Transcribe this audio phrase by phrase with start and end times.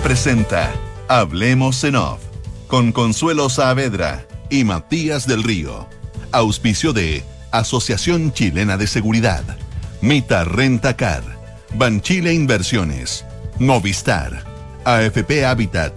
[0.00, 0.72] Presenta
[1.08, 2.20] Hablemos en Off
[2.66, 5.88] con Consuelo Saavedra y Matías del Río.
[6.32, 9.44] Auspicio de Asociación Chilena de Seguridad,
[10.00, 11.22] Mita Renta Car,
[11.74, 13.24] Banchile Inversiones,
[13.58, 14.44] Movistar,
[14.84, 15.92] AFP Habitat,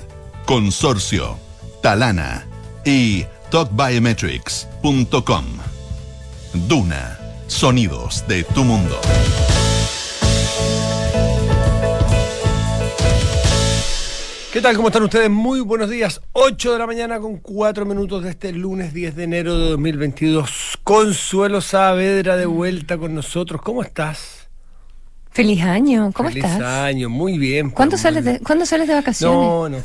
[0.46, 1.40] Consorcio,
[1.82, 2.46] Talana
[2.86, 5.46] y TalkBiometrics.com.
[6.54, 9.02] Duna, sonidos de tu mundo.
[14.58, 14.76] ¿Qué tal?
[14.76, 15.30] ¿Cómo están ustedes?
[15.30, 16.20] Muy buenos días.
[16.34, 20.80] 8 de la mañana con 4 minutos de este lunes 10 de enero de 2022.
[20.84, 23.62] Consuelo Saavedra de vuelta con nosotros.
[23.62, 24.50] ¿Cómo estás?
[25.30, 26.60] Feliz año, ¿cómo Feliz estás?
[26.60, 27.70] año, muy bien.
[27.70, 29.38] ¿Cuándo sales, de, ¿Cuándo sales de vacaciones?
[29.38, 29.78] No, no.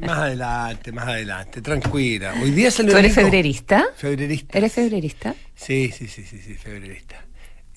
[0.00, 1.62] más adelante, más adelante.
[1.62, 2.34] Tranquila.
[2.42, 3.26] Hoy día salió ¿Tú eres rico.
[3.26, 3.86] febrerista?
[3.94, 4.58] Febrerista.
[4.58, 5.36] ¿Eres febrerista?
[5.54, 7.24] Sí, sí, sí, sí, sí, febrerista.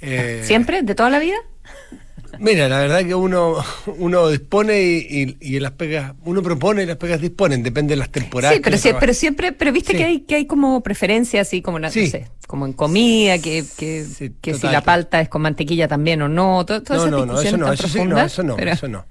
[0.01, 0.81] Eh, ¿Siempre?
[0.81, 1.37] ¿De toda la vida?
[2.39, 3.57] Mira, la verdad que uno,
[3.97, 7.97] uno dispone y, y, y las pegas, uno propone y las pegas disponen, depende de
[7.97, 8.55] las temporadas.
[8.55, 9.97] sí, pero, siempre, pero viste Sí.
[9.97, 12.05] que hay que hay como preferencias así como na- Sí.
[12.05, 15.87] no sé, como en comida, que, que, Sí, que si la palta es con mantequilla
[15.87, 18.43] también o no, to- todas No, esas no, no, eso no, eso sí, no, eso
[18.43, 19.05] no, pero- eso no.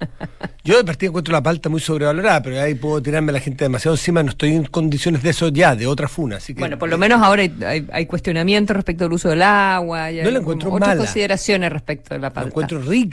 [0.65, 3.65] Yo de partida encuentro la palta muy sobrevalorada, pero ahí puedo tirarme a la gente
[3.65, 6.61] demasiado encima, no estoy en condiciones de eso ya, de otra funa, así que...
[6.61, 10.21] Bueno, por lo menos ahora hay, hay, hay cuestionamientos respecto al uso del agua, y
[10.21, 10.99] No hay la encuentro otras mala.
[10.99, 12.49] consideraciones respecto de la La palta.
[12.49, 13.12] encuentro rica,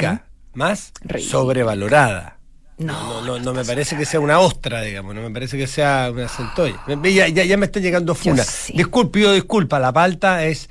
[0.54, 2.38] más sobrevalorada.
[2.78, 5.68] No, No, no, no me parece que sea una ostra, digamos, no me parece que
[5.68, 6.80] sea una centolla.
[7.04, 8.48] Ya, ya, ya me están llegando funas.
[8.48, 8.74] sí.
[8.74, 10.70] Disculpe, disculpa, la palta es...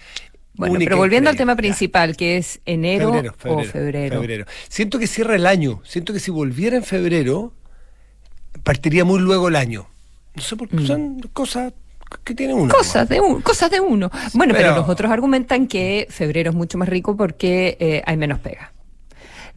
[0.54, 4.20] Bueno, única pero volviendo al tema principal, que es enero Febrero, febrero, o febrero.
[4.20, 4.44] febrero.
[4.68, 5.80] Siento que cierra el año.
[5.84, 7.52] Siento que si volviera en febrero,
[8.64, 9.86] partiría muy luego el año.
[10.34, 10.84] No sé por qué.
[10.86, 11.72] Son cosas
[12.24, 12.66] que tiene uno.
[12.66, 12.70] Mm.
[12.76, 14.10] Cosas de, un- cosas de uno.
[14.32, 18.16] Bueno, pero, Pero- los otros argumentan que febrero es mucho más rico porque eh, hay
[18.16, 18.72] menos pega.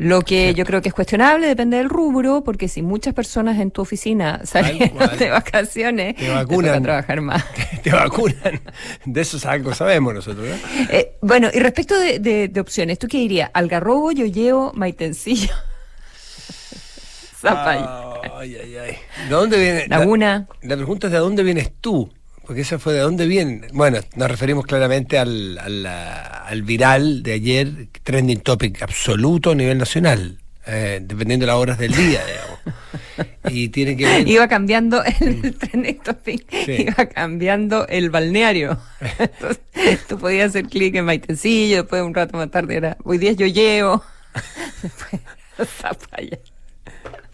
[0.04, 3.70] Lo que yo creo que es cuestionable depende del rubro, porque si muchas personas en
[3.70, 4.42] tu oficina
[4.94, 5.18] cual.
[5.20, 6.72] de vacaciones, Te vacunan.
[6.74, 7.44] toca trabajar más.
[7.84, 8.62] Te vacunan.
[9.06, 10.56] De eso es algo sabemos nosotros, ¿no?
[10.90, 13.52] Eh, bueno, y respecto de, de- de opciones, ¿tú qué dirías?
[13.53, 15.53] Algarrobo, yoyeo, maitencillo.
[17.42, 18.22] Zapallo.
[18.38, 18.98] Ay, ay, ay.
[19.28, 19.88] ¿De dónde viene?
[19.88, 20.48] Laguna.
[20.62, 22.12] La, la pregunta es de dónde vienes tú.
[22.51, 23.69] Porque esa fue de dónde viene.
[23.72, 29.78] Bueno, nos referimos claramente al, al, al viral de ayer, trending topic absoluto a nivel
[29.78, 33.56] nacional, eh, dependiendo de las horas del día, digamos.
[33.56, 34.28] Y tiene que ver.
[34.28, 36.88] Iba cambiando el trending topic, Sí.
[36.89, 38.78] iba cambiando el balneario.
[39.18, 39.62] Entonces,
[40.09, 43.47] tú podías hacer clic en Maitencillo, después un rato más tarde era, hoy día yo
[43.47, 44.03] llevo.
[44.81, 45.22] Después.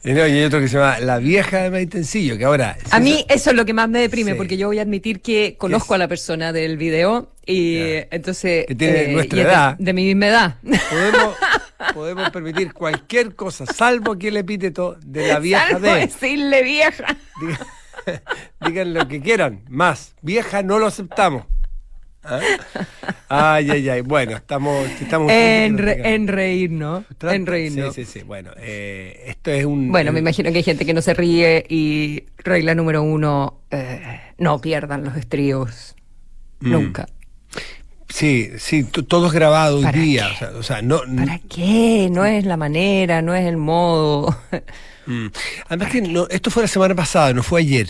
[0.08, 2.78] Y no, y hay otro que se llama La vieja de Maitencillo, que ahora.
[2.92, 4.38] A mí eso es lo que más me deprime, Sí.
[4.38, 7.78] porque yo voy a admitir que conozco a la persona del video y
[8.10, 8.66] entonces...
[8.68, 9.76] Que tiene nuestra es de- edad.
[9.78, 10.56] De, mi misma edad.
[10.90, 11.36] Podemos,
[11.94, 15.96] podemos permitir cualquier cosa, salvo aquel epíteto de la vieja Salvo de.
[16.00, 17.06] decirle vieja.
[17.42, 18.22] Diga-
[18.66, 20.16] Digan lo que quieran, más.
[20.22, 21.44] Vieja no lo aceptamos.
[22.30, 22.40] ¿Ah?
[23.30, 24.02] Ay, ay, ay.
[24.02, 24.86] Bueno, estamos.
[25.02, 27.04] estamos En, re- en reírnos.
[27.22, 27.96] En reírnos.
[27.96, 28.26] Sí, sí, sí.
[28.26, 29.92] Bueno, eh, esto es un.
[29.92, 33.62] Bueno, me eh, imagino que hay gente que no se ríe y regla número uno,
[33.72, 35.96] eh, no pierdan los estrios.
[36.60, 36.72] Mm.
[36.72, 37.08] Nunca.
[38.10, 40.28] Sí, sí, todo es grabado hoy ¿Para día.
[40.40, 40.46] qué?
[40.46, 41.02] O sea, o sea, no.
[41.16, 42.10] ¿Para qué?
[42.12, 44.36] No es la manera, no es el modo.
[45.06, 45.28] Mm.
[45.70, 47.88] Además que no, esto fue la semana pasada, no fue ayer.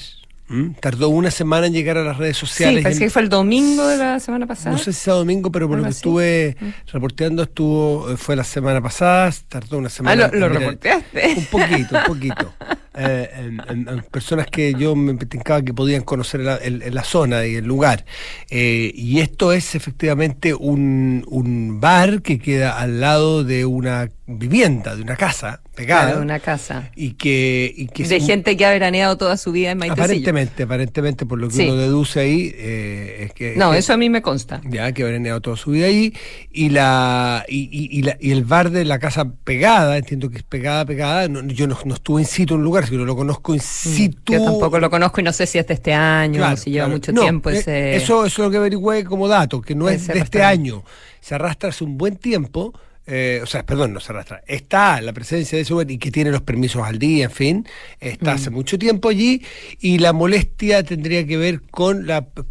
[0.50, 0.72] ¿Mm?
[0.80, 2.78] Tardó una semana en llegar a las redes sociales.
[2.78, 4.72] Sí, parece y- que fue el domingo de la semana pasada.
[4.72, 5.96] No sé si sea domingo, pero por lo que así.
[5.98, 6.00] Mm.
[6.00, 6.58] estuve
[6.94, 10.28] reporteando estuvo eh, fue la semana pasada, tardó una Ah, semana.
[10.30, 11.34] lo, lo en mirar- reporteaste.
[11.38, 12.54] Un poquito, un poquito.
[13.00, 17.04] Eh, en- en- en personas que yo me tincaba que podían conocer la, el- la
[17.04, 18.06] zona y el lugar.
[18.50, 24.96] Eh, y esto es efectivamente un, un bar que queda al lado de una vivienda,
[24.96, 26.08] de una casa pegada.
[26.08, 26.92] Claro, una casa.
[26.96, 30.04] Y que, y que De gente que ha veraneado toda su vida en Maitecillo.
[30.04, 31.64] Aparentemente, aparentemente, por lo que Sí.
[31.64, 33.56] uno deduce ahí, eh, es que.
[33.56, 34.62] No, que- eso a mí me consta.
[34.70, 36.14] ya que habrá negado toda su vida ahí
[36.52, 40.38] y la y, y- y la- y el bar de la casa pegada entiendo que
[40.38, 43.16] es pegada pegada no- yo no, no estuve in situ en un lugar sino lo
[43.16, 45.94] conozco in situ Mm, Yo tampoco lo conozco y no sé si es de este
[45.94, 46.98] año, Claro, si lleva claro.
[46.98, 47.96] mucho No, tiempo eh, ese...
[47.96, 50.84] eso, eso es lo que averigüé como dato que no es de este año
[51.22, 52.74] se arrastra hace un buen tiempo
[53.08, 54.44] eh, o sea, perdón, no se arrastra.
[54.48, 57.68] Está la presencia de ese lugar y que tiene los permisos al día, en fin,
[58.00, 58.36] está Mm.
[58.36, 59.42] hace mucho tiempo allí
[59.80, 62.44] y la molestia tendría que ver con la p-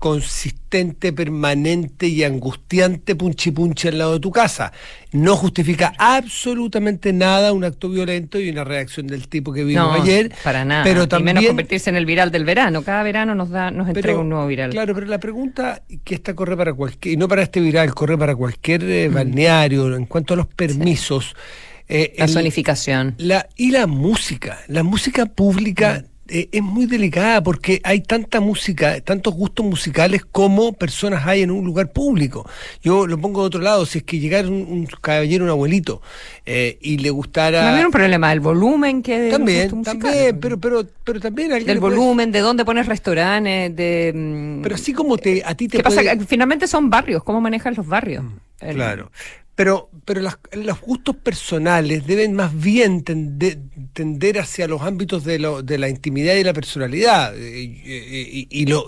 [1.13, 4.73] permanente y angustiante punchi punchi al lado de tu casa.
[5.13, 10.03] No justifica absolutamente nada un acto violento y una reacción del tipo que vimos no,
[10.03, 10.33] ayer.
[10.45, 10.85] para nada.
[10.85, 12.83] Pero y también menos convertirse en el viral del verano.
[12.83, 14.71] Cada verano nos da, nos entrega un nuevo viral.
[14.71, 18.19] Claro, pero la pregunta que esta corre para cualquier, y no para este viral, corre
[18.19, 18.91] para cualquier Mm.
[18.91, 21.35] eh, balneario, en cuanto a los permisos,
[21.89, 23.15] Eh, la zonificación.
[23.19, 24.59] La, y la música.
[24.67, 26.05] La música pública.
[26.29, 31.51] Eh, es muy delicada porque hay tanta música, tantos gustos musicales como personas hay en
[31.51, 32.49] un lugar público.
[32.83, 36.03] Yo lo pongo de otro lado, si es que llegara un, caballero, un abuelito,
[36.45, 37.63] eh, y le gustara...
[37.63, 39.31] También un problema, el volumen que...
[39.31, 41.53] También, también, pero, pero, pero también...
[41.53, 44.13] El volumen, de dónde pones restaurantes, de...
[44.15, 45.77] Mm, pero así como te, a ti te...
[45.77, 46.01] ¿Qué pasa?
[46.27, 48.25] Finalmente son barrios, ¿cómo manejas los barrios?
[48.25, 49.11] Mm, claro.
[49.57, 55.79] Pero, pero los gustos personales deben más bien tender, hacia los ámbitos de, lo, de,
[55.79, 58.85] la intimidad y la personalidad y, y, lo,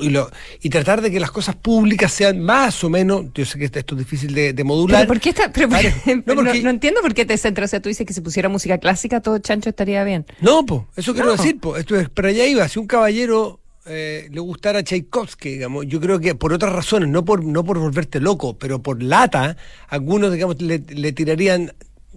[0.60, 3.94] y, tratar de que las cosas públicas sean más o menos, yo sé que esto
[3.94, 5.00] es difícil de, modular.
[5.00, 5.50] ¿Pero por qué está,
[6.62, 9.22] no, entiendo por qué te centras, o sea, tú dices que si pusiera música clásica
[9.22, 10.26] todo chancho estaría bien.
[10.42, 14.28] No, pues, eso quiero decir, pues, esto es, pero allá iba, si un caballero eh,
[14.30, 18.20] le gustara Tchaikovsky, digamos, yo creo que por otras razones, no por, no por volverte
[18.20, 19.56] loco, pero por lata,
[19.88, 20.78] algunos, digamos, le,
[21.12, 21.72] tirarían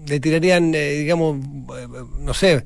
[0.06, 1.38] le tirarían, eh, digamos,
[1.78, 1.88] eh,
[2.20, 2.66] no sé,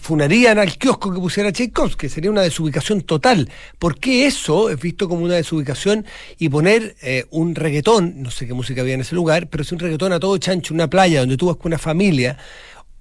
[0.00, 3.50] funarían al kiosco que pusiera Tchaikovsky, sería una desubicación total.
[3.78, 6.06] ¿Por qué eso es visto como una desubicación
[6.38, 6.96] y poner
[7.30, 10.20] un reggaetón, no sé qué música había en ese lugar, pero es un reggaetón a
[10.20, 12.38] todo chancho, una playa donde tú vas con una familia,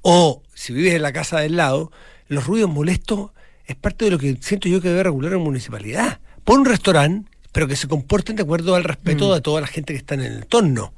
[0.01, 1.91] o si vives en la casa del lado,
[2.27, 3.31] los ruidos molestos
[3.67, 6.19] es parte de lo que siento yo que debe regular la municipalidad.
[6.43, 9.33] Pon un restaurante, pero que se comporten de acuerdo al respeto mm.
[9.33, 10.93] de toda la gente que está en el entorno.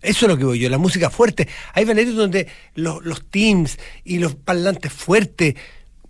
[0.00, 1.48] Eso es lo que voy yo, la música fuerte.
[1.72, 5.54] Hay balnearios donde los, los teams y los parlantes fuertes.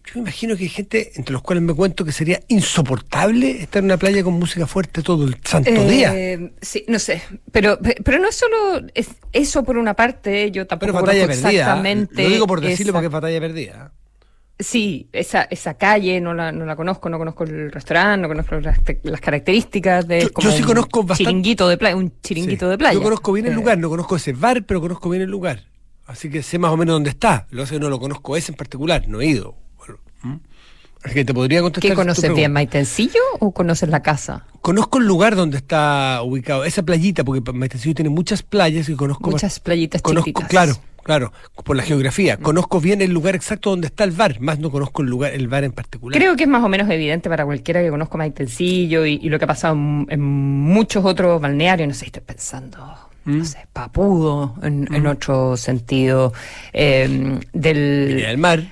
[0.06, 3.80] Yo me imagino que hay gente, entre los cuales me cuento, que sería insoportable estar
[3.80, 6.50] en una playa con música fuerte todo el santo eh, día.
[6.60, 7.22] Sí, no sé.
[7.50, 11.50] Pero, pero no es solo es eso por una parte, yo tampoco pero batalla perdida.
[11.50, 12.22] exactamente.
[12.22, 13.92] Lo digo por decirlo porque es batalla perdida.
[14.56, 18.60] Sí, esa, esa calle no la, no la conozco, no conozco el restaurante, no conozco
[18.60, 22.94] las, características de yo, sí conozco un chiringuito de playa, un chiringuito de playa.
[22.94, 23.56] Yo conozco bien el eh.
[23.56, 25.64] lugar, no conozco ese bar, pero conozco bien el lugar.
[26.06, 27.46] Así que sé más o menos dónde está.
[27.50, 29.56] Lo hace no lo conozco ese en particular, no he ido.
[31.12, 31.90] Que te podría contestar.
[31.90, 34.46] ¿Qué conoces bien, Maitencillo o conoces la casa?
[34.60, 39.30] Conozco el lugar donde está ubicado, esa playita, porque Maitencillo tiene muchas playas y conozco.
[39.30, 40.74] Muchas playitas conozco, Claro,
[41.04, 41.34] Claro,
[41.64, 42.38] por la geografía.
[42.38, 45.48] Conozco bien el lugar exacto donde está el bar, más no conozco el lugar, el
[45.48, 46.18] bar en particular.
[46.18, 49.38] Creo que es más o menos evidente para cualquiera que conozca Maitencillo y, y lo
[49.38, 51.86] que ha pasado en, muchos otros balnearios.
[51.86, 52.78] No sé, estoy pensando,
[53.26, 53.44] no ¿Mm?
[53.44, 55.06] sé, Papudo, en, ¿Mm?
[55.06, 56.32] otro sentido.
[56.72, 58.62] Eh, del, mar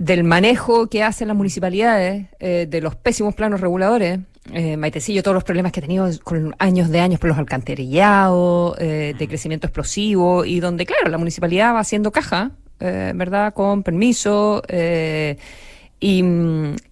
[0.00, 4.18] del manejo que hacen las municipalidades, eh, de los pésimos planos reguladores.
[4.50, 8.78] Eh, Maitecillo, todos los problemas que ha tenido con años de años por los alcantarillados,
[8.78, 13.52] eh, de crecimiento explosivo, y donde, claro, la municipalidad va haciendo caja, eh, ¿verdad?
[13.52, 16.24] Con permiso, y,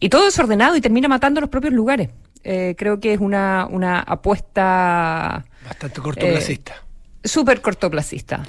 [0.00, 2.10] y, todo desordenado y termina matando los propios lugares.
[2.42, 5.46] creo que es una, una apuesta.
[5.64, 6.87] Bastante cortoplacista
[7.28, 8.42] súper cortoplacista.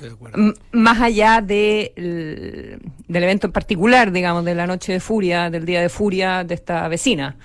[0.71, 5.81] Más allá de, del evento en particular, digamos, de la noche de furia, del día
[5.81, 7.37] de furia de esta vecina,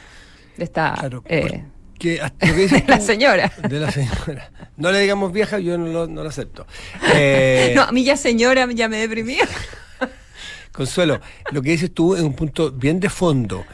[0.57, 0.95] de esta...
[1.27, 1.65] Eh,
[2.05, 3.53] de la señora.
[3.69, 4.51] De la señora.
[4.77, 6.67] No le digamos vieja, yo no lo, no lo acepto.
[7.15, 9.49] Eh, no, a mí ya señora ya me deprimía.
[10.73, 11.21] Consuelo,
[11.53, 13.65] lo que dices tú es un punto bien de fondo.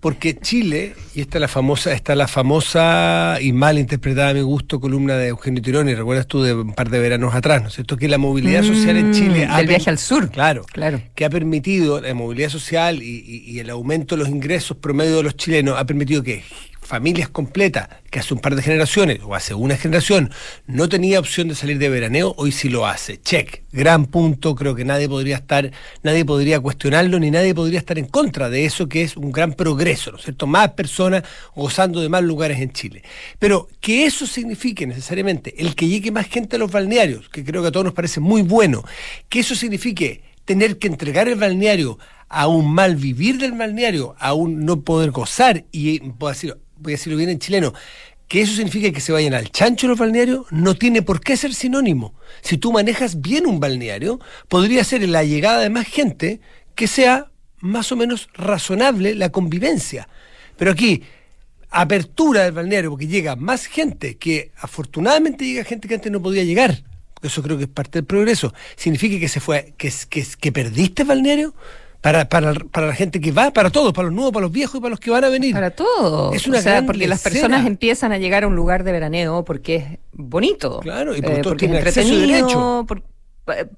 [0.00, 4.42] Porque Chile, y esta es la famosa, está la famosa y mal interpretada a mi
[4.42, 7.74] gusto columna de Eugenio Tironi, recuerdas tú de un par de veranos atrás, ¿no es
[7.74, 7.96] cierto?
[7.96, 10.30] Que la movilidad social en Chile mm, El viaje al sur.
[10.30, 11.02] Claro, claro.
[11.16, 15.22] Que ha permitido la movilidad social y, y el aumento de los ingresos promedio de
[15.24, 16.44] los chilenos ha permitido que
[16.88, 20.30] familias completas que hace un par de generaciones o hace una generación
[20.66, 23.20] no tenía opción de salir de veraneo, hoy sí lo hace.
[23.20, 25.70] Check, gran punto, creo que nadie podría estar,
[26.02, 29.52] nadie podría cuestionarlo ni nadie podría estar en contra de eso que es un gran
[29.52, 30.46] progreso, ¿no es cierto?
[30.46, 33.02] Más personas gozando de más lugares en Chile.
[33.38, 37.60] Pero que eso signifique necesariamente el que llegue más gente a los balnearios, que creo
[37.60, 38.82] que a todos nos parece muy bueno,
[39.28, 41.98] que eso signifique tener que entregar el balneario
[42.30, 46.92] a un mal vivir del balneario, a un no poder gozar y puedo decir, voy
[46.92, 47.74] a decirlo bien en chileno,
[48.28, 51.54] que eso significa que se vayan al chancho los balnearios, no tiene por qué ser
[51.54, 52.14] sinónimo.
[52.42, 56.40] Si tú manejas bien un balneario, podría ser la llegada de más gente
[56.74, 57.30] que sea
[57.60, 60.08] más o menos razonable la convivencia.
[60.56, 61.02] Pero aquí,
[61.70, 66.44] apertura del balneario, porque llega más gente, que afortunadamente llega gente que antes no podía
[66.44, 66.82] llegar,
[67.22, 71.54] eso creo que es parte del progreso, significa que se fue, que, que, perdiste balneario,
[72.00, 74.76] para, para, para, la gente que va, para todos, para los nuevos, para los viejos
[74.76, 75.52] y para los que van a venir.
[75.52, 76.34] Para todos.
[76.34, 79.44] Es una o sea, porque las personas empiezan a llegar a un lugar de veraneo
[79.44, 80.80] porque es bonito.
[80.80, 82.86] Claro, y eh, porque es entretenido,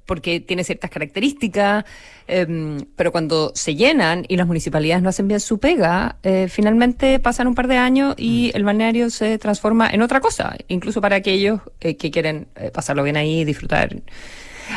[0.05, 1.85] porque tiene ciertas características,
[2.27, 7.21] em, pero cuando se llenan y las municipalidades no hacen bien su pega, eh, finalmente
[7.21, 8.57] pasan un par de años y mm.
[8.57, 13.17] el balneario se transforma en otra cosa, incluso para aquellos eh, que quieren pasarlo bien
[13.17, 13.97] ahí, disfrutar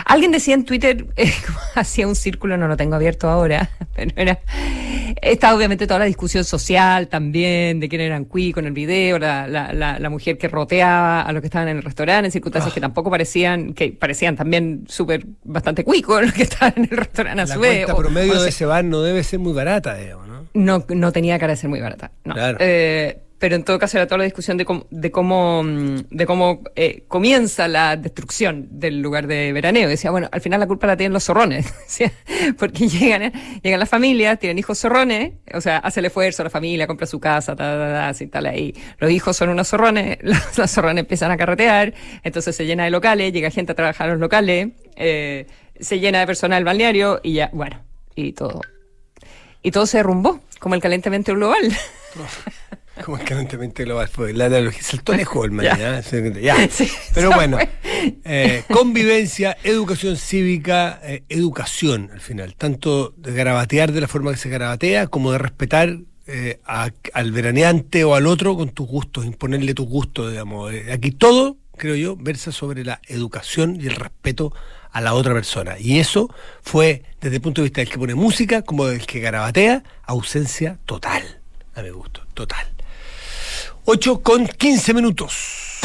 [0.06, 1.32] Alguien decía en Twitter, eh,
[1.76, 4.40] hacía un círculo, no lo tengo abierto ahora, pero era.
[5.22, 9.48] Está obviamente toda la discusión social también, de quién eran cuicos en el video, la,
[9.48, 12.76] la, la, mujer que roteaba a los que estaban en el restaurante, en circunstancias ah.
[12.76, 17.42] que tampoco parecían, que parecían también súper bastante cuicos los que estaban en el restaurante
[17.44, 17.88] a su vez.
[17.88, 20.48] La promedio de ese bar no debe ser muy barata, digamos, ¿no?
[20.54, 22.12] No, no tenía cara de ser muy barata.
[22.26, 22.34] No.
[22.34, 22.58] Claro.
[22.60, 26.62] Eh, pero en todo caso era toda la discusión de cómo, de cómo, de cómo
[26.78, 29.90] eh, comienza la destrucción del lugar de veraneo.
[29.90, 31.66] Decía, bueno, al final la culpa la tienen los zorrones,
[32.58, 36.88] porque llegan, llegan las familias, tienen hijos zorrones, o sea, hace el esfuerzo, la familia
[36.88, 38.74] compra su casa, ta, ta, tal ahí.
[39.00, 40.20] Los hijos son unos zorrones,
[40.58, 44.14] los, zorrones empiezan a carretear, entonces se llena de locales, llega gente a trabajar en
[44.14, 45.48] los locales, eh,
[45.78, 47.84] se llena de personal balneario y ya, bueno,
[48.16, 48.62] y todo.
[49.62, 51.74] Y todo se derrumbó, como el calentamiento global.
[53.06, 54.34] Como escalantemente lo fue.
[54.34, 56.02] La analogía saltó lejos el ya.
[56.02, 56.58] ya.
[57.14, 57.58] Pero bueno,
[58.24, 62.56] eh, convivencia, educación cívica, eh, educación al final.
[62.56, 65.98] Tanto de garabatear de la forma que se garabatea, como de respetar
[66.28, 70.72] eh, al veraneante o al otro con tus gustos, imponerle tus gustos, digamos.
[70.92, 74.54] aquí todo, creo yo, versa sobre la educación y el respeto
[74.92, 75.80] a la otra persona.
[75.80, 79.20] Y eso fue, desde el punto de vista del que pone música, como del que
[79.20, 81.42] garabatea, ausencia total,
[81.74, 82.73] a mi gusto, total.
[83.86, 85.82] 8 con 15 minutos.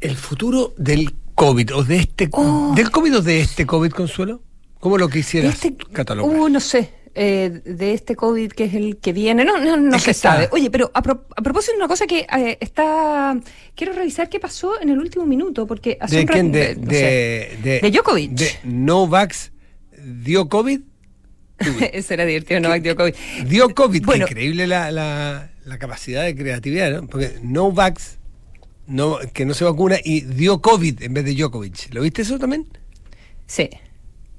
[0.00, 2.72] El futuro del COVID o de este oh.
[2.74, 4.42] del COVID o de este COVID Consuelo,
[4.80, 6.36] ¿cómo lo quisieras este, catalogar?
[6.36, 6.90] Uh, no sé.
[7.16, 10.48] Eh, de este COVID que es el que viene, no, no, no se sabe.
[10.50, 13.38] Oye, pero a, propósito de una cosa que eh, está,
[13.76, 16.50] quiero revisar qué pasó en el último minuto, porque hace ¿De quién?
[16.50, 18.32] De, de, de, de, Djokovic.
[18.32, 19.52] ¿De Novax
[19.96, 20.80] dio COVID?
[21.92, 23.14] Eso era divertido, Novak dio COVID.
[23.46, 27.06] Dio COVID, bueno, increíble la, la, la, capacidad de creatividad, ¿no?
[27.06, 28.00] Porque Novak,
[28.86, 31.94] no, que no se vacuna, y dio COVID en vez de Djokovic.
[31.94, 32.66] ¿Lo viste eso también?
[33.46, 33.70] Sí.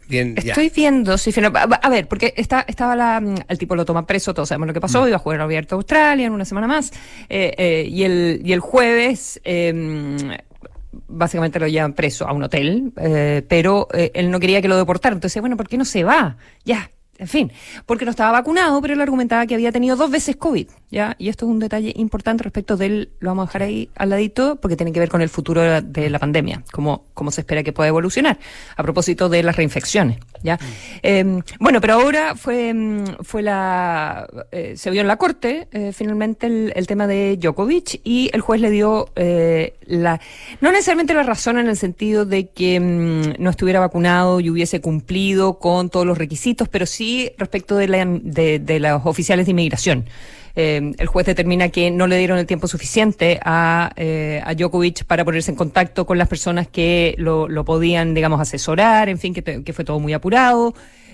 [0.08, 4.06] Bien, Estoy viendo, sí, a ver, porque está, estaba la, mm, el tipo lo toma
[4.06, 5.08] preso, todos sabemos lo que pasó, mm.
[5.08, 6.92] iba a jugar abierto a Australia en una semana más,
[7.28, 10.38] eh, eh, y, el, y el jueves eh,
[11.08, 14.78] básicamente lo llevan preso a un hotel, eh, pero eh, él no quería que lo
[14.78, 15.18] deportaran.
[15.18, 16.38] Entonces, bueno, ¿por qué no se va?
[16.64, 17.52] Ya, en fin,
[17.86, 21.16] porque no estaba vacunado, pero él argumentaba que había tenido dos veces COVID, ¿ya?
[21.18, 24.10] Y esto es un detalle importante respecto de él, lo vamos a dejar ahí al
[24.10, 27.64] ladito, porque tiene que ver con el futuro de la, pandemia, cómo, cómo se espera
[27.64, 28.38] que pueda evolucionar,
[28.76, 30.60] a propósito de las reinfecciones, ¿ya?
[31.02, 35.92] Em, bueno, pero ahora fue, em, fue la, eh, se vio en la corte, eh,
[35.94, 40.22] finalmente, el, tema de Djokovic, y el juez le dio eh, la,
[40.62, 44.80] no necesariamente la razón en el sentido de que em, no estuviera vacunado y hubiese
[44.82, 47.88] cumplido con todos los requisitos, pero sí respecto de,
[48.64, 50.06] de, los oficiales de inmigración.
[50.56, 55.52] El juez determina que no le dieron el tiempo suficiente a, eh, Djokovic para ponerse
[55.52, 59.74] en contacto con las personas que lo, lo podían, digamos, asesorar, en fin, que, que
[59.74, 60.35] fue todo muy apurado.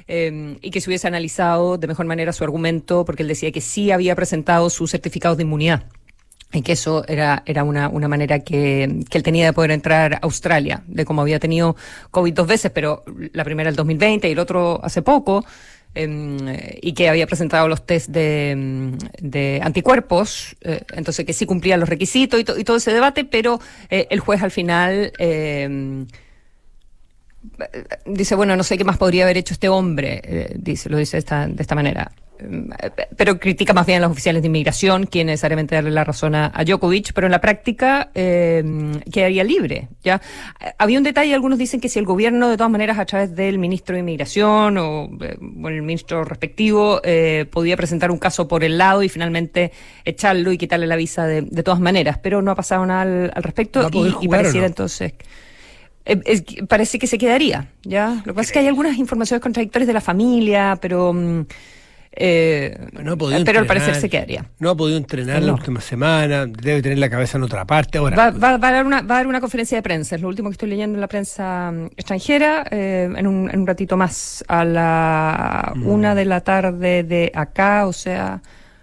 [0.08, 3.62] Eh, y que se hubiese analizado de mejor manera su argumento, porque él decía que
[3.62, 5.84] sí había presentado sus certificados de inmunidad
[6.52, 10.16] y que eso era, era una, una manera que, que, él tenía de poder entrar
[10.16, 11.78] a Australia, de cómo había tenido
[12.10, 15.46] COVID dos veces, pero la primera el 2020 y el otro hace poco,
[15.94, 16.38] Em,
[16.82, 18.98] y que había presentado los test de, em,
[19.62, 23.60] anticuerpos, eh, entonces que sí cumplía los requisitos y, y todo ese debate, pero
[23.90, 26.08] eh, el juez al final em,
[28.06, 31.18] dice, bueno, no sé qué más podría haber hecho este hombre, eh, dice, lo dice
[31.18, 32.12] esta, de esta manera
[33.16, 36.52] pero critica más bien a los oficiales de inmigración, que necesariamente darle la razón a,
[36.66, 38.64] Djokovic, pero en la práctica eh,
[39.12, 39.90] quedaría libre.
[40.04, 40.22] ¿ya?
[40.78, 43.60] Había un detalle, algunos dicen que si el gobierno, de todas maneras, a través del
[43.60, 48.78] ministro de Inmigración o eh, el ministro respectivo, eh, podía presentar un caso por el
[48.78, 49.72] lado y finalmente
[50.06, 53.44] echarlo y quitarle la visa de, de todas maneras, pero no ha pasado nada al,
[53.44, 53.90] respecto
[54.22, 55.14] y, pareciera entonces...
[56.06, 58.22] Eh, parece que se quedaría, ¿ya?
[58.26, 61.14] Lo que pasa es que hay algunas informaciones contradictorias de la familia, pero...
[61.14, 61.46] Mm,
[62.14, 62.78] eh,
[63.46, 64.46] pero al parecer se quedaría.
[64.60, 68.00] No ha podido entrenar la última semana, debe tener la cabeza en otra parte.
[68.00, 70.50] Ahora, va, a dar una, va a dar una conferencia de prensa, es lo último
[70.50, 74.44] que estoy leyendo en la prensa mm, extranjera, eh, en, un, en, un, ratito más,
[74.50, 75.88] a la mm.
[75.88, 78.42] una de la tarde de acá, o sea,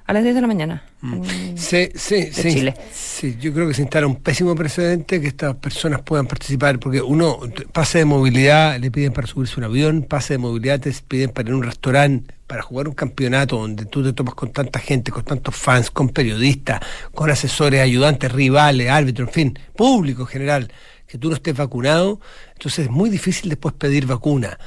[0.08, 0.82] a las 10 de la mañana.
[1.02, 1.22] Mm.
[1.54, 3.36] Sí, sí, sí, sí.
[3.38, 7.38] Yo creo que se instala un pésimo precedente que estas personas puedan participar, porque uno,
[7.72, 11.50] pase de movilidad, le piden para subirse un avión, pase de movilidad, te piden para
[11.50, 15.12] ir a un restaurante, para jugar un campeonato donde tú te tomas con tanta gente,
[15.12, 16.80] con tantos fans, con periodistas,
[17.12, 20.72] con asesores, ayudantes, rivales, árbitros, en fin, público en general,
[21.06, 22.18] que tú no estés vacunado,
[22.54, 24.58] entonces es muy difícil después pedir vacuna.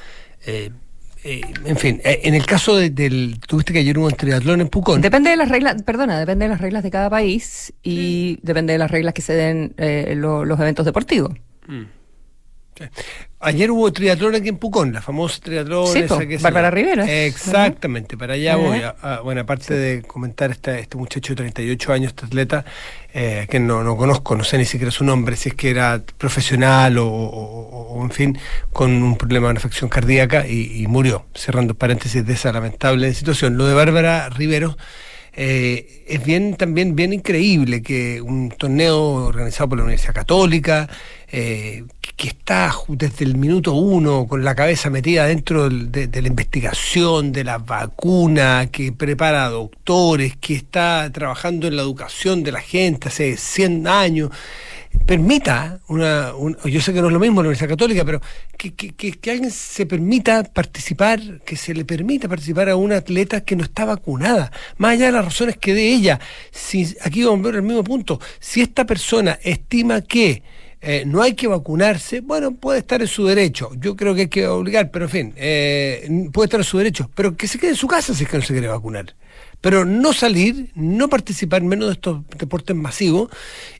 [0.46, 0.70] Eh,
[1.24, 3.40] eh, en fin, eh, en el caso del.
[3.48, 5.02] Tuviste que ayer hubo un triatlón en Pucón.
[5.02, 8.80] Depende de las reglas, perdona, depende de las reglas de cada país y depende de
[8.80, 11.34] las reglas que se den eh, los eventos deportivos.
[11.68, 11.84] Mm.
[13.44, 17.12] Ayer hubo triatlón aquí en Pucón, la famosa triatlón sí, esa que Bárbara Rivera.
[17.26, 18.82] Exactamente, para allá voy.
[19.24, 22.66] bueno, aparte de comentar este, este muchacho de 38 años, este atleta,
[23.14, 26.04] eh, que no, no conozco, no sé ni siquiera su nombre, si es que era
[26.20, 28.38] profesional o, en fin,
[28.72, 33.58] con un problema de infección cardíaca y, murió, cerrando paréntesis de esa lamentable situación.
[33.58, 34.78] Lo de Bárbara Rivero.
[35.34, 40.90] Eh, es bien también bien increíble que un torneo organizado por la Universidad Católica,
[41.34, 41.86] eh,
[42.18, 47.46] que está desde el minuto uno con la cabeza metida dentro de, la investigación, de
[47.46, 53.38] la vacuna, que prepara doctores, que está trabajando en la educación de la gente hace
[53.38, 54.30] 100 años,
[55.06, 56.34] permita una,
[56.66, 58.22] yo sé que no es lo mismo la Universidad Católica, pero
[58.58, 63.42] que, que, que, alguien se permita participar, que se le permita participar a una atleta
[63.42, 66.20] que no está vacunada, más allá de las razones que de ella.
[66.52, 70.44] Si, aquí vamos a ver el mismo punto, si esta persona estima que
[70.84, 73.70] eh, no hay que vacunarse, bueno, puede estar en su derecho.
[73.78, 77.10] Yo creo que hay que obligar, pero en fin, eh, puede estar en su derecho,
[77.14, 79.14] pero que se quede en su casa si es que no se quiere vacunar.
[79.62, 83.30] Pero no salir, no participar menos de estos deportes masivos.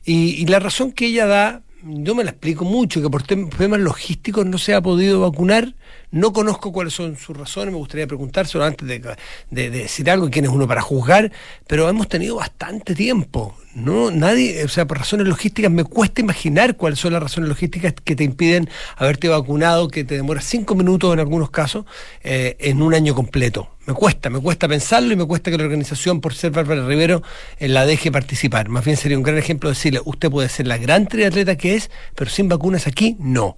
[0.04, 4.46] Y, la razón que ella da, yo me la explico mucho, que por temas logísticos
[4.46, 5.74] no se ha podido vacunar.
[6.12, 9.16] No conozco cuáles son sus razones, me gustaría preguntárselo antes de,
[9.50, 11.32] de decir algo, quién es uno para juzgar,
[11.66, 16.76] pero hemos tenido bastante tiempo no, nadie, o sea, por razones logísticas, me cuesta imaginar
[16.76, 21.12] cuáles son las razones logísticas que te impiden haberte vacunado, que te demora cinco minutos
[21.14, 21.86] en algunos casos,
[22.22, 23.70] eh, en un año completo.
[23.86, 27.22] Me cuesta, me cuesta pensarlo y me cuesta que la organización, por ser Bárbara Rivero,
[27.58, 28.68] eh, la deje participar.
[28.68, 31.90] Más bien sería un gran ejemplo decirle, usted puede ser la gran triatleta que es,
[32.14, 33.56] pero sin vacunas aquí, no.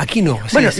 [0.00, 0.38] Aquí no.
[0.54, 0.70] Bueno,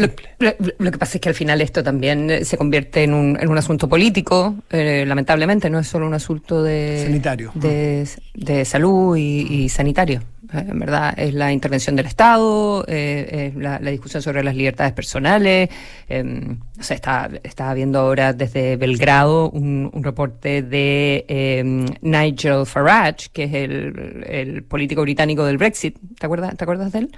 [0.79, 3.51] lo, que pasa es que al final esto también eh, se convierte en un, en
[3.51, 7.53] un asunto político, eh, lamentablemente, no es solo un asunto de, sanitario.
[7.55, 10.23] de, de salud y, sanitario.
[10.55, 15.69] Eh, en verdad, es la intervención del Estado, es la, discusión sobre las libertades personales.
[16.09, 22.65] Em, o sea, está, está viendo ahora desde Belgrado un, un reporte de em, Nigel
[22.65, 25.99] Farage, que es el, el político británico del Brexit.
[26.19, 27.11] ¿Te acuerdas, ¿te acuerdas de él?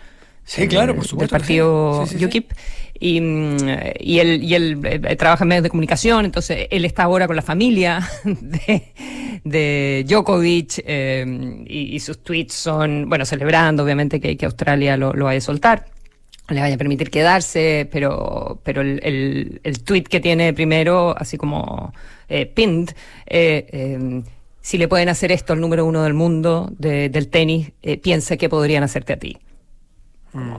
[0.44, 1.34] Sí, claro, por supuesto.
[1.34, 2.52] Del partido UKIP.
[3.00, 3.16] Y,
[3.98, 7.34] y, él, y él eh, trabaja en medios de comunicación, entonces él está ahora con
[7.34, 8.92] la familia de,
[9.42, 15.24] de Djokovic eh, y, sus tweets son, bueno, celebrando obviamente que, que Australia lo, lo
[15.24, 15.86] vaya a soltar
[16.48, 21.36] le vaya a permitir quedarse, pero, pero el, el, el tweet que tiene primero, así
[21.36, 21.92] como
[22.28, 22.90] eh, pinned,
[23.26, 24.22] eh, eh,
[24.60, 28.48] si le pueden hacer esto al número uno del mundo de, del tenis, piensa que
[28.48, 29.38] podrían hacerte a ti.
[30.32, 30.56] Mm.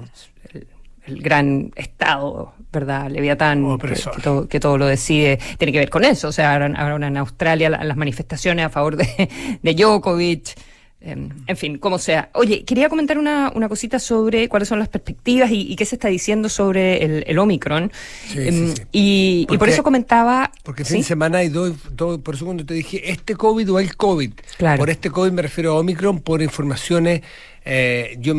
[1.06, 3.10] el, gran Estado, ¿verdad?
[3.10, 3.78] Leviatán,
[4.50, 6.30] que, todo, lo decide, tiene que ver con eso.
[6.30, 9.30] O sea, ahora, en Australia las manifestaciones a favor de,
[9.62, 10.56] de Djokovic.
[11.06, 12.30] Em, en fin, como sea.
[12.34, 16.08] Oye, quería comentar una, una cosita sobre cuáles son las perspectivas y, qué se está
[16.08, 17.92] diciendo sobre el, el Omicron.
[18.36, 20.50] Em, y, por eso comentaba...
[20.64, 21.74] Porque fin de semana hay dos,
[22.24, 24.32] por eso cuando te dije este COVID o el COVID.
[24.78, 27.22] Por este COVID me refiero a Omicron por informaciones
[27.66, 28.34] eh, yo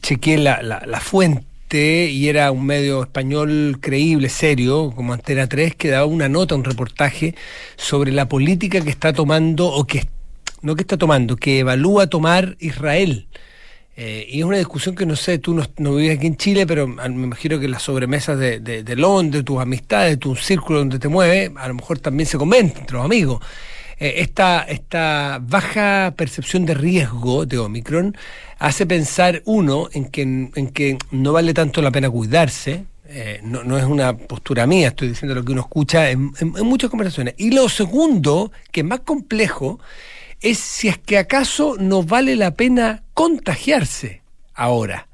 [0.00, 5.88] chequeé la, la, fuente y era un medio español creíble, serio, como Antena 3, que
[5.88, 7.34] daba una nota, un reportaje
[7.76, 9.98] sobre la política que está tomando, o que
[10.66, 13.28] no que está tomando, que evalúa tomar Israel.
[13.96, 16.86] Eh, y es una discusión que no sé, tú no, vives aquí en Chile, pero
[16.88, 21.68] me imagino que las sobremesas de, Londres, tus amistades, tu círculo donde te mueves, a
[21.68, 23.40] lo mejor también se comentan entre los amigos.
[23.98, 28.16] Eh, esta, esta baja percepción de riesgo de Omicron
[28.58, 33.78] hace pensar, uno, en que, en que no vale tanto la pena cuidarse, eh, no,
[33.78, 37.34] es una postura mía, estoy diciendo lo que uno escucha en, muchas conversaciones.
[37.38, 39.78] Y lo segundo, que es más complejo,
[40.50, 44.22] es si es que acaso no vale la pena contagiarse
[44.54, 45.08] ahora.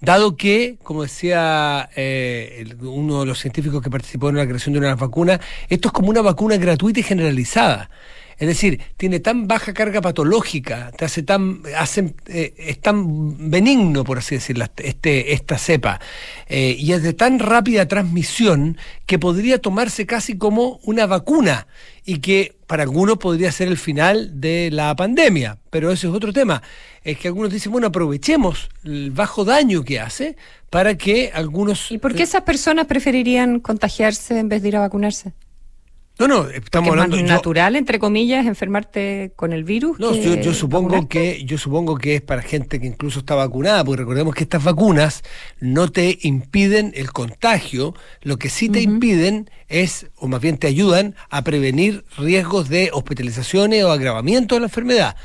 [0.00, 4.78] Dado que, como decía eh, uno de los científicos que participó en la creación de
[4.78, 7.90] una vacuna, esto es como una vacuna gratuita y generalizada.
[8.38, 14.04] Es decir, tiene tan baja carga patológica, te hace tan, hacen, eh, es tan benigno,
[14.04, 16.00] por así decirlo, este, esta cepa,
[16.46, 21.66] eh, y es de tan rápida transmisión que podría tomarse casi como una vacuna
[22.04, 25.58] y que para algunos podría ser el final de la pandemia.
[25.70, 26.62] Pero ese es otro tema.
[27.02, 30.36] Es que algunos dicen, bueno, aprovechemos el bajo daño que hace
[30.70, 31.90] para que algunos...
[31.90, 35.32] ¿Y por qué esas personas preferirían contagiarse en vez de ir a vacunarse?
[36.18, 37.16] No, no, estamos hablando.
[37.16, 40.00] Es más natural, entre comillas, enfermarte con el virus.
[40.00, 44.00] No, yo, supongo que yo supongo que es para gente que incluso está vacunada, porque
[44.00, 45.22] recordemos que estas vacunas
[45.60, 50.66] no te impiden el contagio, lo que sí te impiden es, o más bien te
[50.66, 55.16] ayudan a prevenir riesgos de hospitalizaciones o agravamiento de la enfermedad.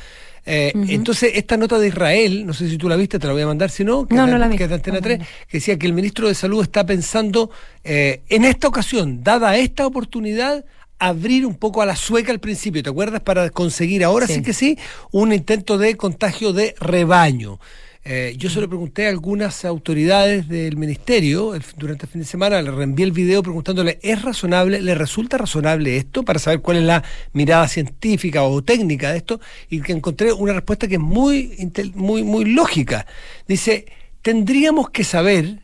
[0.46, 3.44] Eh, entonces, esta nota de Israel, no sé si tú la viste, te la voy
[3.44, 5.88] a mandar, si no, que, no, no la que de Antena 3, que decía que
[5.88, 7.50] el ministro de Salud está pensando,
[7.84, 10.66] eh, en esta ocasión, dada esta oportunidad,
[11.00, 13.22] abrir un poco a la sueca al principio, ¿te acuerdas?
[13.22, 14.78] Para conseguir ahora sí, que sí
[15.12, 17.60] un intento de contagio de rebaño.
[18.06, 22.62] Eh, yo se lo pregunté a algunas autoridades del ministerio durante el fin de semana,
[22.62, 26.24] le reenvié el video preguntándole, ¿es razonable, le resulta razonable esto?
[26.24, 27.02] Para saber cuál es la
[27.32, 31.56] mirada científica o técnica de esto, y que encontré una respuesta que es muy,
[31.96, 33.06] muy, muy lógica.
[33.48, 33.86] Dice,
[34.22, 35.60] tendríamos que saber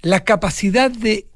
[0.00, 1.26] la capacidad de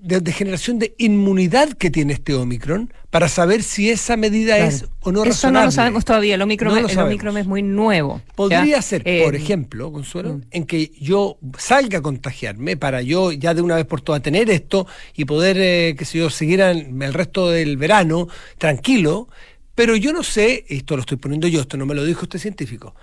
[0.00, 5.12] de, generación de inmunidad que tiene este Omicron para saber si esa medida es o
[5.12, 8.20] no Eso no lo sabemos todavía, el Omicron, el Omicron es muy nuevo.
[8.34, 10.42] Podría ser, por eh, ejemplo, Consuelo, mm.
[10.50, 14.50] en que yo salga a contagiarme para yo ya de una vez por todas tener
[14.50, 18.28] esto y poder, eh, que sé yo, seguir el resto del verano
[18.58, 19.28] tranquilo,
[19.74, 22.38] pero yo no sé, esto lo estoy poniendo yo, esto no me lo dijo este
[22.38, 22.94] científico,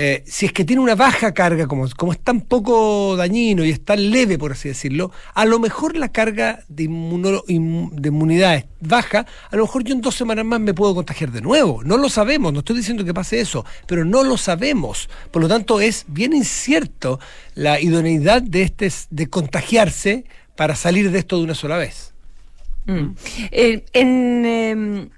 [0.00, 3.70] eh, si es que tiene una baja carga, como, como es tan poco dañino y
[3.70, 9.26] es tan leve, por así decirlo, a lo mejor la carga de, inmunidad es baja,
[9.50, 11.82] a lo mejor yo en dos semanas más me puedo contagiar de nuevo.
[11.82, 15.10] No lo sabemos, no estoy diciendo que pase eso, pero no lo sabemos.
[15.32, 17.18] Por lo tanto, es bien incierto
[17.56, 22.14] la idoneidad de, este, de contagiarse para salir de esto de una sola vez.
[22.86, 23.16] Mm.
[23.50, 25.10] Eh, en em,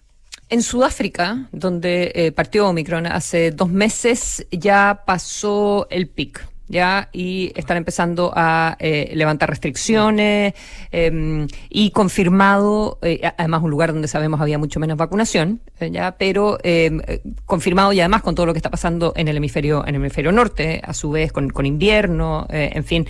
[0.51, 6.50] en Sudáfrica, donde eh, partió Omicron hace dos meses, ya pasó el pic.
[6.71, 7.11] ¿Ya?
[7.13, 10.55] Y están empezando a eh, levantar restricciones
[10.93, 16.13] em, y confirmado, eh, además un lugar donde sabemos había mucho menos vacunación, ¿ya?
[16.17, 17.01] Pero em,
[17.45, 20.31] confirmado y además con todo lo que está pasando en el hemisferio, en el hemisferio
[20.31, 23.07] norte, a su vez con, con invierno, en fin,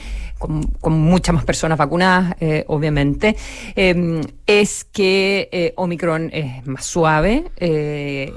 [0.81, 3.37] con, muchas más personas vacunadas, eh, obviamente,
[3.77, 8.33] em, es que eh, Omicron es más suave, eh,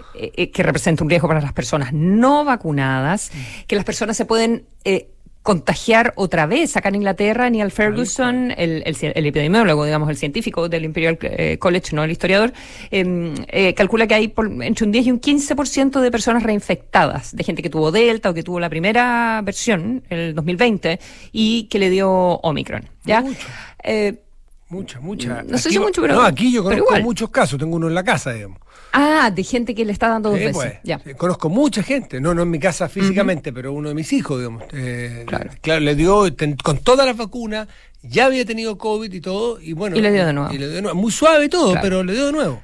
[0.54, 3.32] que representa un riesgo para las personas no vacunadas,
[3.68, 4.66] que las personas se pueden
[5.44, 6.76] contagiar otra vez.
[6.78, 11.96] Acá en Inglaterra, Neil Ferguson, el, el, epidemiólogo, digamos, el científico del Imperial eh, College,
[11.96, 12.54] no el historiador,
[12.90, 17.36] em, eh, calcula que hay por, entre un 10 y un 15% de personas reinfectadas,
[17.36, 21.00] de gente que tuvo Delta o que tuvo la primera versión, el 2020,
[21.34, 22.90] y que le dio Omicron.
[23.04, 23.24] ¿ya?
[23.84, 24.24] Eh,
[24.74, 25.44] mucha, mucha.
[25.44, 26.16] No sé si mucho, pero.
[26.16, 28.60] No, aquí yo conozco muchos casos, tengo uno en la casa, digamos.
[28.92, 30.54] Ah, de gente que le está dando dos veces.
[30.54, 31.00] Pues, ya.
[31.18, 34.64] conozco mucha gente, no, no en mi casa físicamente, pero uno de mis hijos, digamos.
[34.74, 35.80] Eh, claro.
[35.80, 36.26] le dio
[36.64, 37.68] con todas las vacunas,
[38.04, 39.96] ya había tenido COVID y todo, y bueno.
[39.96, 40.54] Y le dio de nuevo.
[40.54, 41.00] Y le dio de nuevo.
[41.00, 42.62] Muy suave todo, pero le dio de nuevo.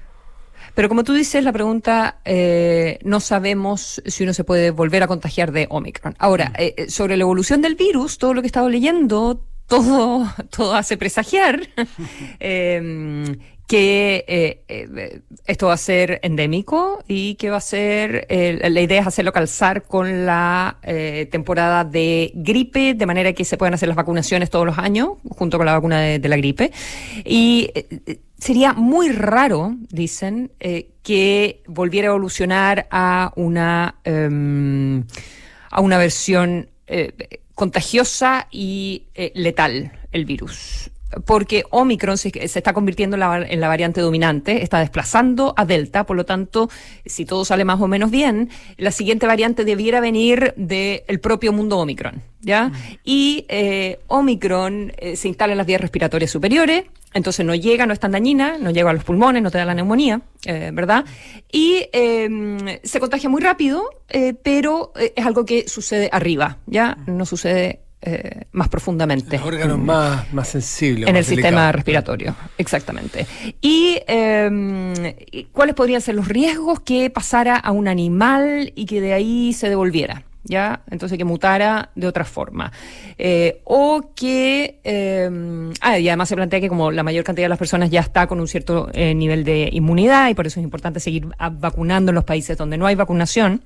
[0.75, 5.07] Pero como tú dices, la pregunta, eh, no sabemos si uno se puede volver a
[5.07, 6.15] contagiar de Omicron.
[6.19, 6.53] Ahora, mm.
[6.57, 10.97] eh, sobre la evolución del virus, todo lo que he estado leyendo, todo, todo hace
[10.97, 11.61] presagiar
[12.41, 13.37] eh,
[13.69, 18.81] que eh, eh, esto va a ser endémico y que va a ser, eh, la
[18.81, 20.79] idea es hacerlo calzar con la
[21.29, 25.57] temporada de gripe, de manera que se puedan hacer las vacunaciones todos los años, junto
[25.57, 26.71] con la vacuna de, la gripe.
[27.23, 27.69] Y
[28.39, 30.51] sería muy raro, dicen,
[31.03, 35.03] que volviera a evolucionar a una, em,
[35.69, 36.69] a una versión
[37.59, 40.89] contagiosa y letal el virus
[41.25, 46.25] porque Omicron se, está convirtiendo en la, variante dominante, está desplazando a Delta, por lo
[46.25, 46.69] tanto,
[47.05, 51.77] si todo sale más o menos bien, la siguiente variante debiera venir del propio mundo
[51.79, 52.71] Omicron, ¿ya?
[53.03, 57.93] Y eh, Omicron eh, se instala en las vías respiratorias superiores, entonces no llega, no
[57.93, 61.05] es tan dañina, no llega a los pulmones, no te da la neumonía, eh, ¿verdad?
[61.51, 63.89] Y em, se contagia muy rápido,
[64.43, 66.97] pero es algo que sucede arriba, ¿ya?
[67.07, 69.37] No sucede eh, más profundamente.
[69.37, 71.09] Los órganos más, más sensibles.
[71.09, 73.25] En el sistema respiratorio, exactamente.
[73.61, 74.93] Em,
[75.31, 79.53] y cuáles podrían ser los riesgos que pasara a un animal y que de ahí
[79.53, 80.23] se devolviera.
[80.45, 80.81] ¿Ya?
[80.89, 82.71] Entonces que mutara de otra forma.
[83.17, 84.79] Eh, o que.
[84.83, 87.99] Em, ah, y además se plantea que, como la mayor cantidad de las personas ya
[87.99, 92.11] está con un cierto eh, nivel de inmunidad, y por eso es importante seguir vacunando
[92.11, 93.63] en los países donde no hay vacunación,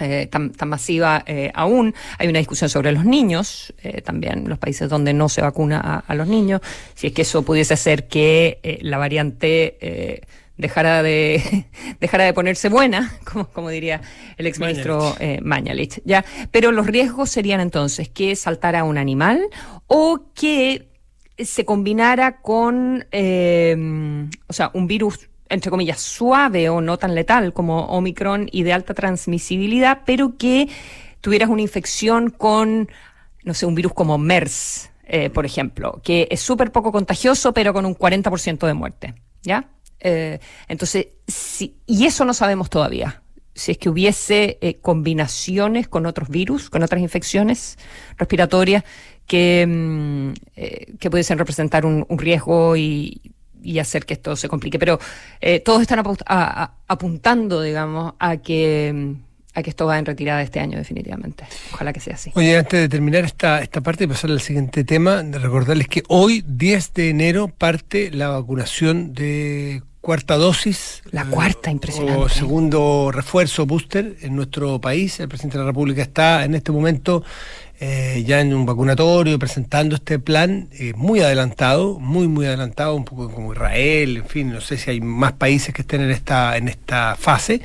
[0.00, 1.94] eh, tan, masiva eh, aún.
[2.18, 6.14] Hay una discusión sobre los niños, eh, también los países donde no se vacuna a,
[6.16, 6.62] los niños,
[6.94, 10.22] si es que eso pudiese hacer que la variante
[10.56, 11.66] dejara de
[12.00, 14.00] dejara de ponerse buena, como, como diría
[14.36, 16.02] el exministro Mañalich.
[16.04, 16.24] ¿ya?
[16.50, 19.46] Pero los riesgos serían entonces que saltara un animal
[19.86, 20.88] o que
[21.38, 27.86] se combinara con, o sea, un virus entre comillas, suave o no tan letal como
[27.86, 30.68] Omicron y de alta transmisibilidad, pero que
[31.20, 32.90] tuvieras una infección con,
[33.44, 37.72] no sé, un virus como MERS, eh, por ejemplo, que es súper poco contagioso, pero
[37.72, 39.68] con un 40% de muerte, ¿ya?
[40.00, 41.08] Eh, entonces,
[41.86, 43.22] y eso no sabemos todavía.
[43.54, 47.78] Si es que hubiese eh, combinaciones con otros virus, con otras infecciones
[48.18, 48.82] respiratorias
[49.26, 53.33] que, mm, que pudiesen representar un riesgo y,
[53.64, 54.78] y hacer que esto se complique.
[54.78, 54.98] Pero
[55.40, 59.14] eh, todos están apu- a- a- apuntando, digamos, a que,
[59.54, 61.44] a que esto va en retirada este año, definitivamente.
[61.72, 62.30] Ojalá que sea así.
[62.34, 66.44] Oye, antes de terminar esta, esta parte y pasar al siguiente tema, recordarles que hoy,
[66.46, 71.02] 10 de enero, parte la vacunación de cuarta dosis.
[71.12, 72.20] La eh, cuarta, impresionante.
[72.20, 75.18] O segundo refuerzo, booster, en nuestro país.
[75.18, 77.24] El presidente de la República está en este momento
[77.86, 83.04] eh, ya en un vacunatorio presentando este plan eh, muy adelantado, muy, muy adelantado, un
[83.04, 86.56] poco como Israel, en fin, no sé si hay más países que estén en esta,
[86.56, 87.60] en esta fase.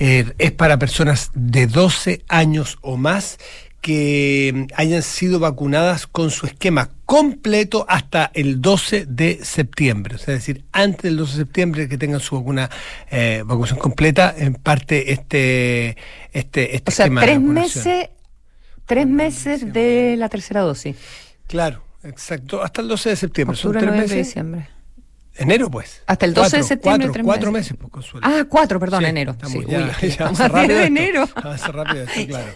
[0.00, 3.38] Eh, es para personas de 12 años o más
[3.80, 10.16] que hayan sido vacunadas con su esquema completo hasta el 12 de septiembre.
[10.16, 12.70] O sea, es decir, antes del 12 de septiembre que tengan su vacuna,
[13.10, 15.98] eh, vacunación completa, en parte este,
[16.32, 17.84] este, este O esquema de tres vacunación.
[17.84, 18.10] meses,
[18.86, 20.96] tres meses de la tercera dosis.
[21.46, 22.62] Claro, exacto.
[22.62, 23.56] Hasta el 12 de septiembre.
[23.56, 24.26] Son Octubre, tres noviembre, meses.
[24.28, 24.68] diciembre.
[25.36, 26.02] Enero, pues.
[26.06, 27.72] Hasta el 12 de septiembre, Cuatro, cuatro meses.
[27.72, 28.26] meses, pues, Consuelo.
[28.26, 29.32] Ah, cuatro, perdón, Sí, enero.
[29.32, 31.28] Estamos Sí, ya, uy, ya estamos a 10 de rápido enero.
[31.34, 32.46] Avanza rápido claro.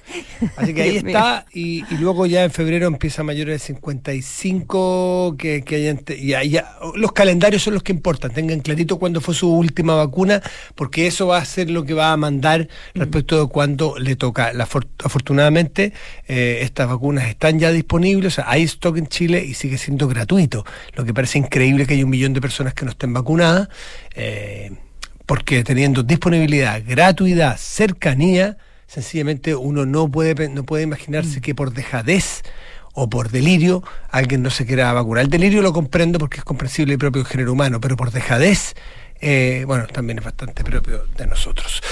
[0.57, 5.35] Así que ahí Dios está, y, y luego ya en febrero empieza mayores de 55,
[5.38, 9.21] que, que hayan, te- ya, ya, los calendarios son los que importan, tengan clarito cuándo
[9.21, 10.41] fue su última vacuna,
[10.75, 14.53] porque eso va a ser lo que va a mandar respecto de cuándo le toca.
[14.53, 14.64] La,
[15.05, 15.93] afortunadamente,
[16.27, 20.07] eh, estas vacunas están ya disponibles, o sea, hay stock en Chile y sigue siendo
[20.09, 20.64] gratuito,
[20.95, 23.68] lo que parece increíble que haya un millón de personas que no estén vacunadas.
[24.14, 24.70] eh,
[25.28, 32.44] porque teniendo disponibilidad, gratuidad, cercanía, sencillamente uno no puede, no puede imaginarse que por dejadez
[32.94, 35.24] o por delirio alguien no se quiera vacunar.
[35.24, 38.74] El delirio lo comprendo porque es comprensible y propio del género humano, pero por dejadez,
[39.20, 41.83] eh, bueno, también es bastante propio de nosotros.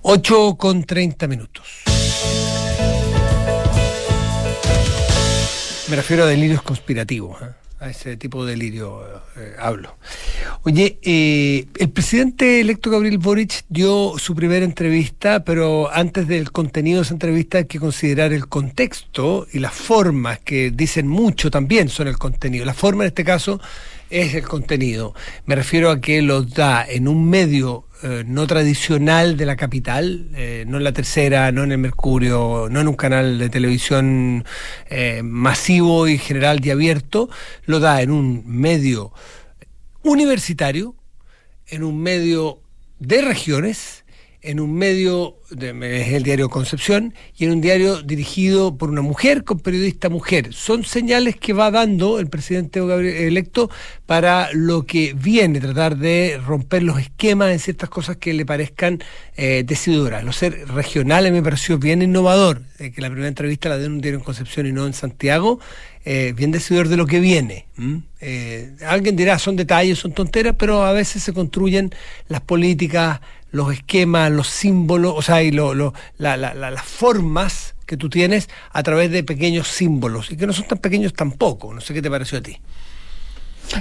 [0.00, 1.82] 8 con 30 minutos.
[5.90, 7.65] Me refiero a delirios conspirativos, ¿eh?
[7.78, 9.02] A ese tipo de delirio
[9.36, 9.96] eh, hablo.
[10.62, 16.98] Oye, eh, el presidente electo Gabriel Boric dio su primera entrevista, pero antes del contenido
[16.98, 21.88] de esa entrevista hay que considerar el contexto y las formas, que dicen mucho también
[21.88, 22.64] son el contenido.
[22.64, 23.60] La forma en este caso
[24.10, 25.14] es el contenido.
[25.44, 30.28] Me refiero a que lo da en un medio eh, no tradicional de la capital,
[30.34, 34.44] eh, no en la tercera, no en el Mercurio, no en un canal de televisión
[34.90, 37.30] eh, masivo y general y abierto,
[37.64, 39.12] lo da en un medio
[40.02, 40.94] universitario,
[41.68, 42.60] en un medio
[42.98, 44.04] de regiones,
[44.42, 45.70] en un medio, de,
[46.00, 50.52] es el diario Concepción, y en un diario dirigido por una mujer con periodista mujer.
[50.52, 52.80] Son señales que va dando el presidente
[53.26, 53.70] electo
[54.06, 59.02] para lo que viene, tratar de romper los esquemas en ciertas cosas que le parezcan
[59.36, 60.24] eh, decidoras.
[60.24, 63.92] Lo ser regionales me pareció bien innovador, eh, que la primera entrevista la dé en
[63.92, 65.60] un diario en Concepción y no en Santiago,
[66.08, 67.66] eh, bien decidor de lo que viene.
[68.20, 71.90] Eh, alguien dirá, son detalles, son tonteras, pero a veces se construyen
[72.28, 73.20] las políticas,
[73.56, 77.96] los esquemas, los símbolos, o sea, y lo- lo- la- la- la- las formas que
[77.96, 81.72] tú tienes a través de pequeños símbolos, y que no son tan pequeños tampoco.
[81.74, 82.58] No sé qué te pareció a ti.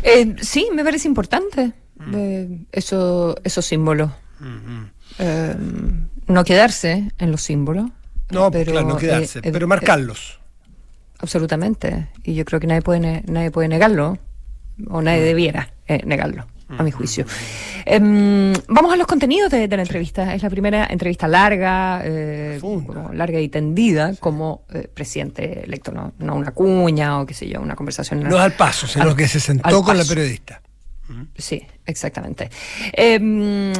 [0.04, 2.14] Eh, sí, me parece importante Mm.
[2.16, 4.12] eh, eso, esos símbolos.
[5.20, 5.56] Eh,
[6.28, 7.90] no quedarse en los símbolos.
[8.32, 10.40] No, pero, claro, no quedarse, eh, pero eh, marcarlos.
[11.20, 12.10] Absolutamente.
[12.24, 14.18] Y yo creo que nadie puede, nadie puede negarlo,
[14.90, 15.26] o nadie Mm.
[15.26, 17.26] debiera eh, negarlo, a mi juicio.
[17.86, 20.34] Em, vamos a los contenidos de, de la entrevista.
[20.34, 26.14] Es la primera entrevista larga, eh, como larga y tendida, como eh, presidente electo, no,
[26.18, 28.24] no una cuña o qué sé yo, una conversación.
[28.24, 30.62] No al paso, sino al- que se sentó con la periodista.
[31.38, 32.50] Sí, exactamente.
[32.94, 33.74] Eh,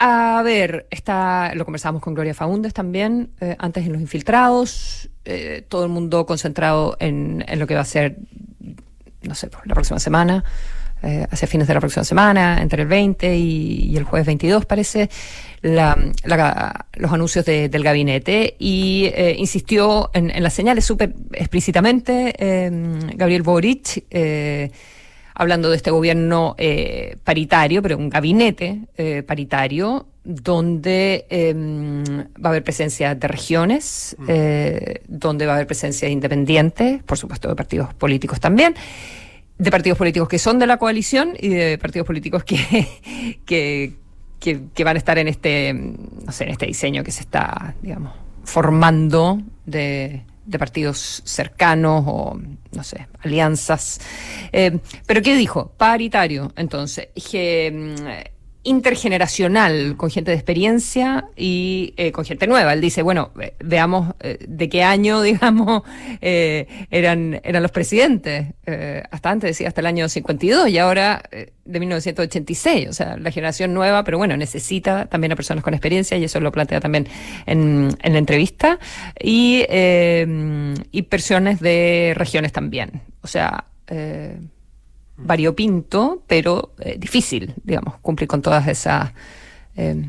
[0.00, 5.08] a ver, está, lo conversamos con Gloria Faúndez también, eh, antes en Los Infiltrados,
[5.68, 8.16] todo el mundo concentrado en, en lo que va a ser,
[9.22, 10.42] no sé, pues, la próxima semana,
[11.02, 14.66] eh, hacia fines de la próxima semana, entre el 20 y, y el jueves 22,
[14.66, 15.08] parece,
[15.62, 21.14] la- la- los anuncios de- del gabinete y eh, insistió en, en las señales súper
[21.32, 22.70] explícitamente eh,
[23.14, 24.04] Gabriel Boric.
[24.10, 24.70] eh,
[25.40, 28.80] hablando de este gobierno eh, paritario, pero un gabinete
[29.24, 36.06] paritario, donde eh, va a haber presencia de regiones, eh, donde va a haber presencia
[36.06, 38.74] de independientes, por supuesto de partidos políticos también,
[39.58, 42.86] de partidos políticos que son de la coalición y de partidos políticos que,
[43.44, 43.94] que,
[44.40, 48.12] que, van a estar en este, no sé, en este diseño que se está, digamos,
[48.44, 52.40] formando de, de partidos cercanos o,
[52.72, 54.00] no sé, alianzas.
[54.52, 55.72] Eh, pero ¿qué dijo?
[55.76, 57.08] Paritario, entonces.
[57.30, 58.24] Que,
[58.68, 62.74] intergeneracional, con gente de experiencia y eh, con gente nueva.
[62.74, 65.82] Él dice, bueno, veamos eh, de qué año, digamos,
[66.20, 68.48] eh, eran, eran los presidentes.
[69.10, 71.22] hasta antes decía hasta el año 52 y ahora
[71.64, 72.88] de 1986.
[72.88, 76.38] O sea, la generación nueva, pero bueno, necesita también a personas con experiencia y eso
[76.40, 77.08] lo plantea también
[77.46, 78.78] en, en la entrevista.
[79.18, 79.64] Y,
[80.90, 83.02] y personas de regiones también.
[83.22, 83.64] O sea,
[85.18, 89.12] variopinto, pero eh, difícil, digamos, cumplir con todas esas...
[89.76, 90.04] Eh,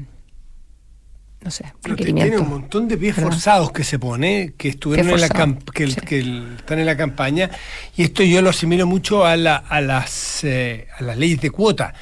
[1.41, 5.29] no sé, Tiene un montón de pies forzados que se pone, que estuvieron en la
[5.73, 7.49] que, están en la campaña,
[7.95, 11.49] y esto yo lo asimilo mucho a, la, a, las, eh, a las leyes de
[11.49, 11.93] cuota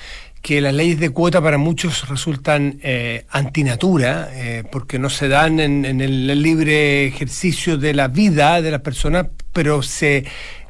[0.42, 4.30] que las leyes de cuota para muchos resultan eh, antinatura,
[4.72, 9.28] porque no se dan en, en, el libre ejercicio de la vida de las personas,
[9.52, 10.24] pero se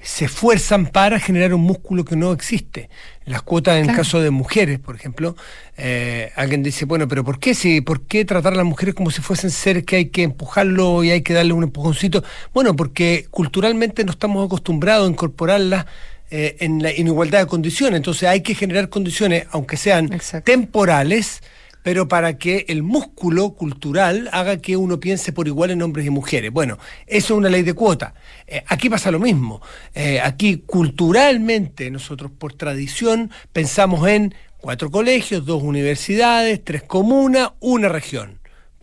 [0.07, 2.89] se esfuerzan para generar un músculo que no existe.
[3.25, 5.35] Las cuotas en el caso de mujeres, por ejemplo,
[5.75, 9.11] eh, alguien dice, bueno, pero ¿por qué, si, ¿por qué tratar a las mujeres como
[9.11, 12.23] si fuesen seres que hay que empujarlo y hay que darle un empujoncito?
[12.53, 15.85] Bueno, porque culturalmente no estamos acostumbrados a incorporarlas
[16.31, 20.09] eh, en la igualdad de condiciones, entonces hay que generar condiciones, aunque sean
[20.45, 21.43] temporales,
[21.87, 26.09] pero para que el músculo cultural haga que uno piense por igual en hombres y
[26.09, 26.51] mujeres.
[26.51, 28.13] Bueno, eso es una ley de cuota.
[28.45, 29.61] Eh, aquí pasa lo mismo.
[29.95, 37.87] Eh, aquí culturalmente nosotros por tradición pensamos en cuatro colegios, dos universidades, tres comunas, una
[37.87, 38.37] región.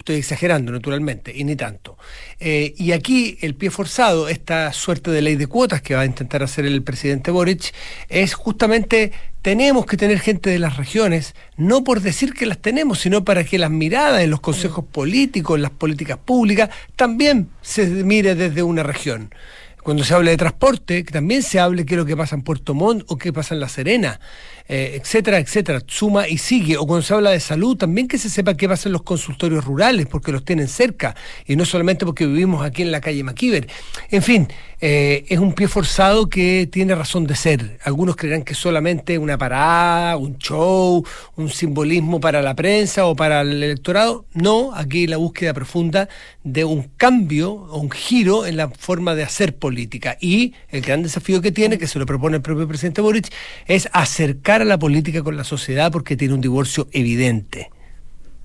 [0.05, 1.97] Estoy exagerando, naturalmente, y ni tanto.
[2.39, 6.05] Eh, y aquí el pie forzado, esta suerte de ley de cuotas que va a
[6.05, 7.73] intentar hacer el presidente Boric,
[8.11, 12.99] es justamente tenemos que tener gente de las regiones, no por decir que las tenemos,
[12.99, 17.87] sino para que las miradas en los consejos políticos, en las políticas públicas, también se
[17.87, 19.35] mire desde una región.
[19.83, 22.43] Cuando se habla de transporte, que también se hable qué es lo que pasa en
[22.43, 24.21] Puerto Montt o qué pasa en La Serena,
[24.69, 25.81] eh, etcétera, etcétera.
[25.87, 26.77] Suma y sigue.
[26.77, 29.65] O cuando se habla de salud, también que se sepa qué pasa en los consultorios
[29.65, 31.15] rurales, porque los tienen cerca,
[31.47, 33.69] y no solamente porque vivimos aquí en la calle Maquiver.
[34.11, 34.49] En fin,
[34.81, 37.79] eh, es un pie forzado que tiene razón de ser.
[37.85, 41.05] Algunos creerán que solamente una parada, un show,
[41.37, 44.27] un simbolismo para la prensa o para el electorado.
[44.33, 46.09] No, aquí la búsqueda profunda
[46.43, 47.25] de un cambio
[47.73, 50.17] un giro en la forma de hacer política.
[50.21, 53.33] Y el gran desafío que tiene, que se lo propone el propio presidente Boric,
[53.67, 57.71] es acercar a la política con la sociedad porque tiene un divorcio evidente.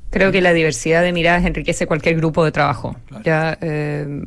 [0.09, 2.95] Creo que la diversidad de miradas enriquece cualquier grupo de trabajo.
[3.23, 4.23] Ya eh,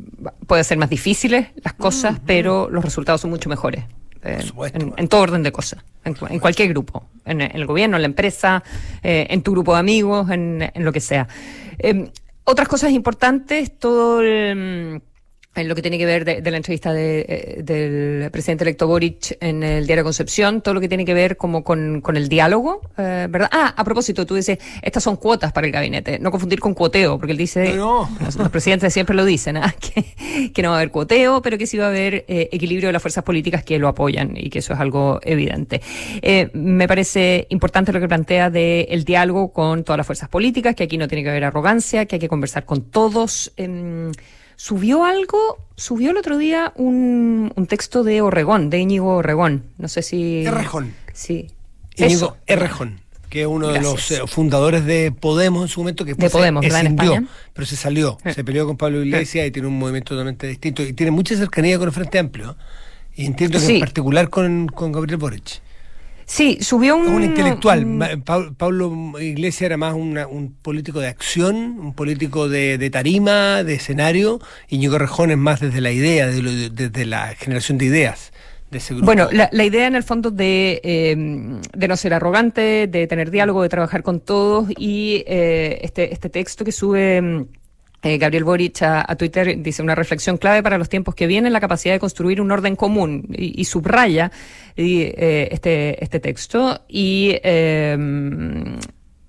[0.47, 3.85] puede ser más difíciles las cosas, pero los resultados son mucho mejores.
[4.25, 4.39] Eh,
[4.97, 8.63] en, todo orden de cosas, en, cualquier grupo, en, el gobierno, en la empresa,
[9.03, 11.27] eh, en tu grupo de amigos, en, lo que sea.
[12.45, 15.03] otras cosas importantes, todo el
[15.55, 19.37] en lo que tiene que ver de, la entrevista de, eh, del presidente electo Boric
[19.41, 22.81] en el diario Concepción, todo lo que tiene que ver como con, con el diálogo,
[22.97, 23.51] eh, ¿verdad?
[23.53, 27.19] Ah, a propósito, tú dices, estas son cuotas para el gabinete, no confundir con cuoteo,
[27.19, 28.09] porque él dice, los,
[28.51, 29.75] presidentes siempre lo dicen, ¿ah?
[29.81, 32.89] que, que, no va a haber cuoteo, pero que sí va a haber eh, equilibrio
[32.89, 35.83] de las fuerzas políticas que lo apoyan y que eso es algo evidente.
[36.55, 40.85] me parece importante lo que plantea del el diálogo con todas las fuerzas políticas, que
[40.85, 43.53] aquí no tiene que haber arrogancia, que hay que conversar con todos.
[44.57, 49.65] Subió algo, subió el otro día un, un texto de Orregón, de Íñigo Orregón.
[49.79, 50.45] No sé si.
[50.45, 50.95] Errejón.
[51.13, 51.49] Sí.
[51.97, 56.15] Íñigo Errejón, que es uno de los eh, fundadores de Podemos en su momento, que
[56.15, 57.25] de Podemos, en España.
[57.53, 60.93] pero se salió, se peleó con Pablo Iglesias y tiene un movimiento totalmente distinto y
[60.93, 62.57] tiene mucha cercanía con el Frente Amplio.
[63.15, 65.61] Y entiendo que en particular con, con Gabriel Boric.
[66.27, 67.09] Sí, subió un...
[67.09, 68.23] Un intelectual.
[68.57, 74.79] Pablo Iglesias era más un político de acción, un político de, tarima, de escenario, y
[74.79, 78.33] Ñigo Rejón es más desde la idea, desde, la generación de ideas.
[78.71, 79.05] De ese grupo.
[79.05, 81.15] Bueno, la, idea en el fondo de, eh,
[81.75, 86.31] de no ser arrogante, de tener diálogo, de trabajar con todos y eh, este, este
[86.31, 87.49] texto que sube
[88.03, 91.61] eh, Gabriel Boric a, Twitter dice una reflexión clave para los tiempos que vienen, la
[91.61, 94.33] capacidad de construir un orden común y, subraya
[94.77, 98.79] eh, este, este texto y em,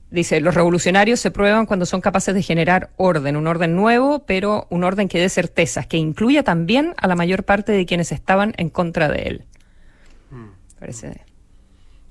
[0.09, 4.65] dice, los revolucionarios se prueban cuando son capaces de generar orden, un orden nuevo, pero
[4.69, 8.53] un orden que dé certezas, que incluya también a la mayor parte de quienes estaban
[8.57, 9.45] en contra de él.
[10.31, 10.79] Mm.
[10.79, 11.32] Parece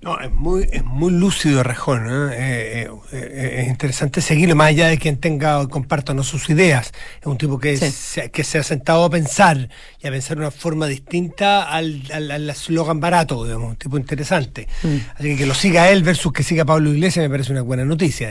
[0.03, 2.09] No, es muy, es muy lúcido Rejón.
[2.11, 2.35] ¿eh?
[2.37, 6.93] Eh, eh, es interesante seguirlo, más allá de quien tenga o comparta no sus ideas.
[7.21, 9.69] Es un tipo que, se, que se ha sentado a pensar
[10.01, 14.67] y a pensar de una forma distinta al eslogan barato, digamos, un tipo interesante.
[14.83, 14.97] Mm.
[15.15, 17.85] Así que que lo siga él versus que siga Pablo Iglesias me parece una buena
[17.85, 18.31] noticia.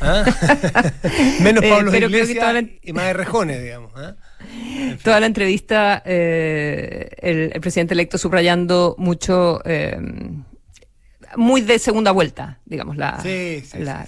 [0.00, 0.24] ¿Ah?
[1.40, 3.90] Menos Pablo Iglesias y más de Rejones, digamos.
[3.96, 4.14] ¿ah?
[5.02, 7.08] Toda la entrevista, el,
[7.52, 9.60] el, presidente electo subrayando mucho
[11.36, 13.22] muy de segunda vuelta, digamos, la,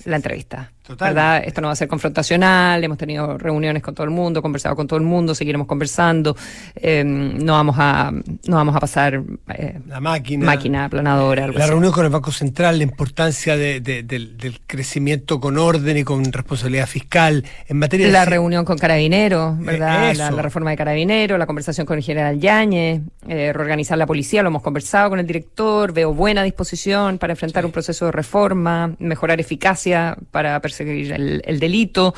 [0.04, 0.72] la, entrevista.
[0.88, 1.42] ¿Verdad?
[1.44, 4.86] Esto no va a ser confrontacional, hemos tenido reuniones con todo el mundo, conversado con
[4.86, 6.36] todo el mundo, seguiremos conversando,
[6.74, 8.12] em, no vamos a
[8.46, 9.22] no vamos a pasar
[9.54, 11.48] eh, la máquina, máquina aplanadora.
[11.48, 16.24] la reunión con el Banco Central, la importancia de, del, crecimiento con orden y con
[16.32, 20.14] responsabilidad fiscal en materia La reunión con Carabineros, eh, ¿verdad?
[20.14, 24.48] la, reforma de Carabineros, la conversación con el general Yáñez, eh, reorganizar la policía, lo
[24.48, 29.40] hemos conversado con el director, veo buena disposición para enfrentar un proceso de reforma, mejorar
[29.40, 32.14] eficacia para seguir el, delito,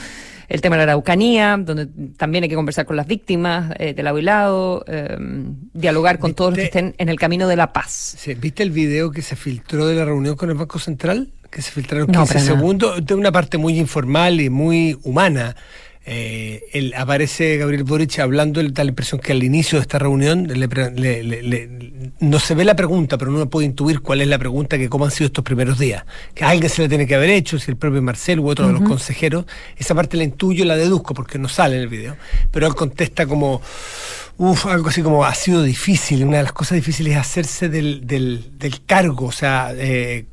[0.48, 1.86] el tema de la araucanía, donde
[2.16, 6.34] también hay que conversar con las víctimas eh, de lado y lado, em, dialogar con
[6.34, 8.16] todos los que estén en el camino de la paz.
[8.38, 11.30] ¿Viste el video que se filtró de la reunión con el Banco Central?
[11.50, 15.54] Que se filtraron 15 segundos, de una parte muy informal y muy humana
[16.09, 20.46] eh, aparece Gabriel Boric hablando, da la impresión que al inicio de esta reunión
[22.20, 25.04] no se ve la pregunta, pero uno puede intuir cuál es la pregunta, que cómo
[25.04, 26.04] han sido estos primeros días.
[26.32, 28.72] Que alguien se la tiene que haber hecho, si el propio Marcel u otro de
[28.72, 29.46] los consejeros.
[29.76, 32.16] Esa parte la intuyo, la deduzco, porque no sale en el video.
[32.52, 33.61] Pero él contesta como,
[34.36, 36.24] uff, algo así como, ha sido difícil.
[36.24, 39.72] Una de las cosas difíciles es hacerse del, del, del cargo, o sea...
[39.76, 40.26] Eh,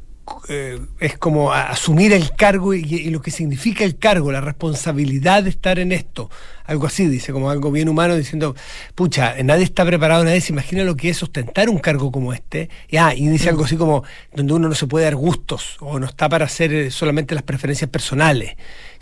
[0.50, 5.50] eh, es como asumir el cargo y, lo que significa el cargo, la responsabilidad de
[5.50, 6.30] estar en esto.
[6.66, 8.56] Algo así, dice, como algo bien humano, diciendo,
[8.96, 12.70] pucha, nadie está preparado, nadie se imagina lo que es ostentar un cargo como este.
[12.90, 14.04] Y, ah, y dice algo así como,
[14.34, 17.44] donde uno no se puede dar gustos o no está para hacer eh, solamente las
[17.44, 18.56] preferencias personales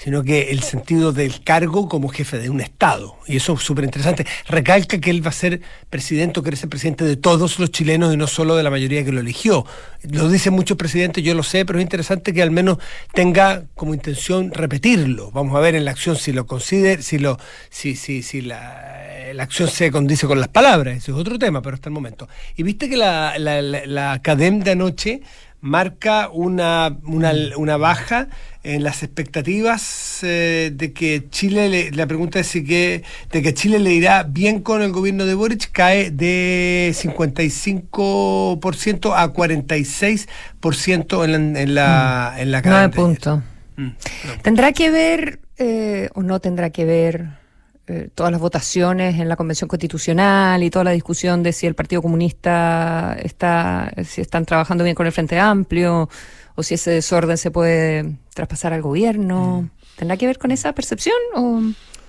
[0.04, 3.18] sino que el sentido del cargo como jefe de un Estado.
[3.28, 4.26] Y eso es súper interesante.
[4.48, 8.12] Recalca que él va a ser presidente o quiere ser presidente de todos los chilenos
[8.12, 9.64] y no solo de la mayoría que lo eligió.
[10.10, 12.80] Lo dicen muchos presidentes, yo lo sé, pero es interesante que al menos
[13.14, 15.30] tenga como intención repetirlo.
[15.32, 17.38] Vamos a ver en la acción si lo considera, si lo,
[17.70, 20.98] si, si, si la, la acción se condice con las palabras.
[20.98, 22.28] Ese es otro tema, pero hasta el momento.
[22.56, 25.22] Y viste que la, la, la, de anoche
[25.62, 28.28] marca una, una, una baja
[28.64, 33.80] en las expectativas eh, de que Chile, la pregunta es si que, de que Chile
[33.80, 41.38] le irá bien con el gobierno de Boric, cae de 55% a 46% en la,
[41.62, 43.40] en la, en la Nueve puntos.
[43.78, 43.92] Mm,
[44.42, 47.41] ¿Tendrá que ver eh, o no tendrá que ver
[47.88, 51.76] eh, todas las votaciones en la Convención Constitucional y toda la discusión de si el
[51.76, 56.10] Partido Comunista está, si están trabajando bien con el Frente Amplio?
[56.56, 59.64] o si ese desorden se puede traspasar al gobierno.
[59.64, 59.70] Mm.
[59.98, 61.16] ¿Tendrá que ver con esa percepción?
[61.36, 61.62] O?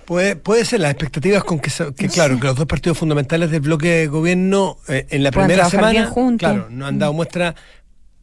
[0.05, 1.71] Puede, puede ser las expectativas con que,
[2.09, 6.11] claro, que los dos partidos fundamentales del bloque de gobierno eh, en la primera semana
[6.37, 7.55] claro, no han dado muestras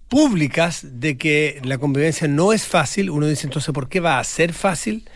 [0.09, 3.09] públicas de que la convivencia no es fácil.
[3.09, 5.09] Uno dice entonces, ¿por qué va a ser fácil?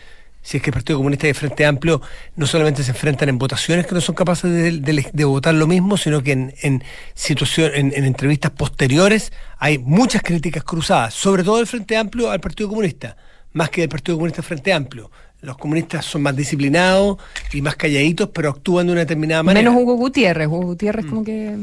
[0.45, 2.01] Si es que el Partido Comunista y el Frente Amplio
[2.35, 6.21] no solamente se enfrentan en votaciones que no son capaces de, votar lo mismo, sino
[6.21, 6.83] que en, en,
[7.23, 13.17] en, entrevistas posteriores hay muchas críticas cruzadas, sobre todo del Frente Amplio al Partido Comunista,
[13.53, 15.09] más que del Partido Comunista al Frente Amplio.
[15.41, 17.17] Los comunistas son más disciplinados
[17.51, 19.67] y más calladitos, pero actúan de una determinada manera.
[19.67, 20.47] Menos Hugo Gutiérrez.
[20.47, 21.25] Hugo Gutiérrez como mm.
[21.25, 21.57] que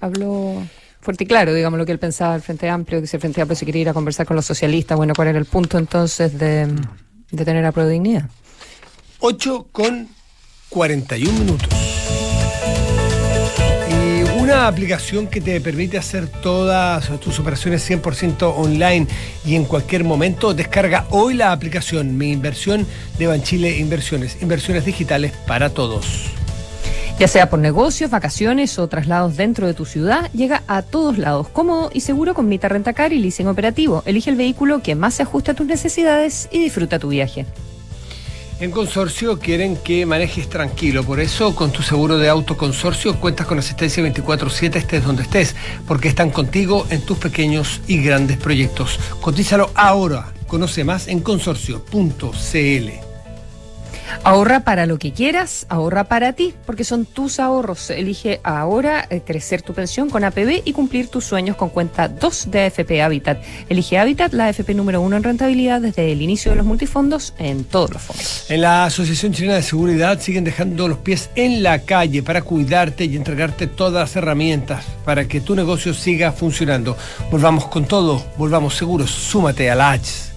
[0.00, 0.62] habló
[1.02, 3.42] fuerte y claro, digamos, lo que él pensaba del Frente Amplio, que si el Frente
[3.42, 6.38] Amplio se quería ir a conversar con los socialistas, bueno, ¿cuál era el punto entonces
[6.38, 6.68] de
[7.32, 8.28] de tener a dignidad.
[9.18, 10.08] 8 con
[10.68, 11.68] 41 minutos.
[13.90, 19.06] Y una aplicación que te permite hacer todas tus operaciones 100% online
[19.44, 20.54] y en cualquier momento.
[20.54, 22.86] Descarga hoy la aplicación Mi Inversión
[23.18, 24.40] de Banchile Inversiones.
[24.42, 26.32] Inversiones digitales para todos.
[27.18, 31.46] Ya sea por negocios, vacaciones o traslados dentro de tu ciudad, llega a todos lados,
[31.48, 34.02] cómodo y seguro con Mita Rentacar y leasing operativo.
[34.06, 37.46] Elige el vehículo que más se ajuste a tus necesidades y disfruta tu viaje.
[38.58, 43.46] En Consorcio quieren que manejes tranquilo, por eso con tu seguro de auto Consorcio cuentas
[43.46, 45.56] con asistencia 24/7 estés donde estés,
[45.86, 49.00] porque están contigo en tus pequeños y grandes proyectos.
[49.20, 53.11] Cotízalo ahora, conoce más en consorcio.cl.
[54.24, 57.90] Ahorra para lo que quieras, ahorra para ti, porque son tus ahorros.
[57.90, 62.50] Elige ahora eh, crecer tu pensión con APB y cumplir tus sueños con cuenta 2
[62.50, 63.42] de AFP Habitat.
[63.68, 67.64] Elige Habitat, la AFP número uno en rentabilidad desde el inicio de los multifondos en
[67.64, 68.50] todos los fondos.
[68.50, 73.04] En la Asociación Chilena de Seguridad siguen dejando los pies en la calle para cuidarte
[73.04, 76.96] y entregarte todas las herramientas para que tu negocio siga funcionando.
[77.30, 79.10] Volvamos con todo, volvamos seguros.
[79.10, 80.31] Súmate a la H.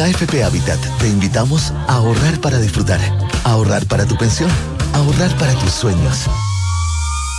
[0.00, 3.00] AFP Habitat te invitamos a ahorrar para disfrutar,
[3.44, 4.50] a ahorrar para tu pensión,
[4.92, 6.28] a ahorrar para tus sueños.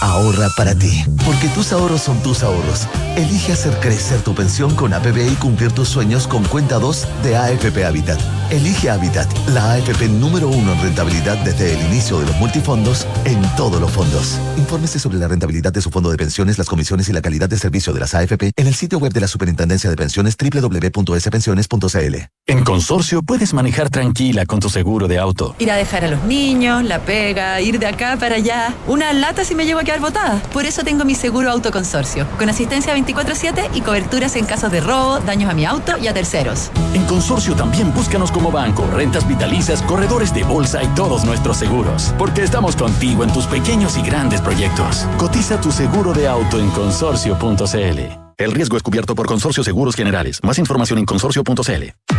[0.02, 2.88] Ahorra para ti, porque tus ahorros son tus ahorros.
[3.18, 7.36] Elige hacer crecer tu pensión con APB y cumplir tus sueños con cuenta 2 de
[7.36, 8.18] AFP Habitat.
[8.50, 13.42] Elige Habitat, la AFP número uno en rentabilidad desde el inicio de los multifondos en
[13.58, 14.40] todos los fondos.
[14.58, 17.58] Infórmese sobre la rentabilidad de su fondo de pensiones, las comisiones y la calidad de
[17.58, 22.16] servicio de las AFP en el sitio web de la Superintendencia de Pensiones www.spensiones.cl.
[22.48, 25.56] En Consorcio puedes manejar tranquila con tu seguro de auto.
[25.60, 28.74] Ir a dejar a los niños, la pega, ir de acá para allá.
[28.88, 30.40] Una lata si me llevo a quedar botada.
[30.54, 35.20] Por eso tengo mi seguro autoconsorcio, con asistencia 24-7 y coberturas en casos de robo,
[35.20, 36.70] daños a mi auto y a terceros.
[36.94, 42.14] En Consorcio también búscanos como banco, rentas vitalicias, corredores de bolsa y todos nuestros seguros.
[42.20, 45.08] Porque estamos contigo en tus pequeños y grandes proyectos.
[45.18, 48.00] Cotiza tu seguro de auto en consorcio.cl.
[48.38, 50.40] El riesgo es cubierto por Consorcio Seguros Generales.
[50.44, 52.19] Más información en consorcio.cl.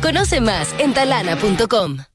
[0.00, 2.09] Conoce más en talana.com.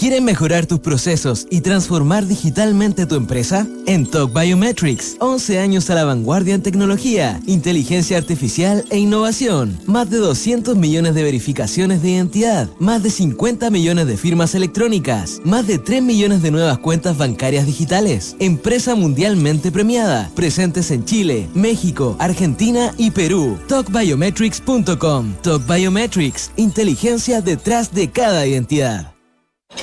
[0.00, 3.66] ¿Quieren mejorar tus procesos y transformar digitalmente tu empresa?
[3.84, 9.78] En Talk Biometrics, 11 años a la vanguardia en tecnología, inteligencia artificial e innovación.
[9.84, 15.42] Más de 200 millones de verificaciones de identidad, más de 50 millones de firmas electrónicas,
[15.44, 18.36] más de 3 millones de nuevas cuentas bancarias digitales.
[18.38, 23.58] Empresa mundialmente premiada, presentes en Chile, México, Argentina y Perú.
[23.68, 25.34] TalkBiometrics.com.
[25.42, 29.19] Talk Biometrics, inteligencia detrás de cada identidad.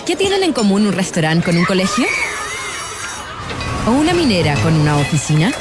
[0.05, 2.05] ¿Qué tienen en común un restaurante con un colegio?
[3.87, 5.51] ¿O una minera con una oficina?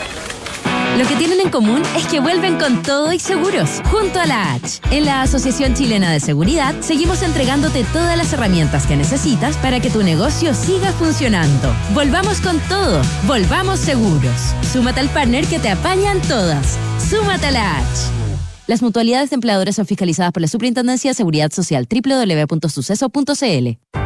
[0.98, 4.54] Lo que tienen en común es que vuelven con todo y seguros, junto a la
[4.54, 4.80] H.
[4.90, 9.90] En la Asociación Chilena de Seguridad seguimos entregándote todas las herramientas que necesitas para que
[9.90, 11.74] tu negocio siga funcionando.
[11.92, 14.54] Volvamos con todo, volvamos seguros.
[14.72, 16.78] Súmate al partner que te apañan todas.
[17.10, 17.86] Súmate a la H.
[18.66, 24.05] Las mutualidades de empleadores son fiscalizadas por la Superintendencia de Seguridad Social www.suceso.cl.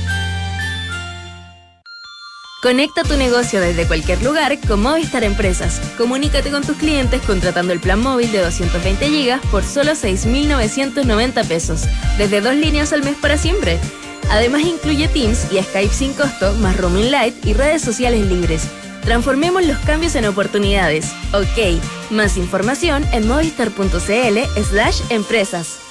[2.61, 5.81] Conecta tu negocio desde cualquier lugar con Movistar Empresas.
[5.97, 11.85] Comunícate con tus clientes contratando el plan móvil de 220 GB por solo 6.990 pesos,
[12.19, 13.79] desde dos líneas al mes para siempre.
[14.29, 18.67] Además incluye Teams y Skype sin costo, más roaming light y redes sociales libres.
[19.03, 21.11] Transformemos los cambios en oportunidades.
[21.33, 21.81] Ok,
[22.11, 25.90] más información en movistar.cl slash empresas.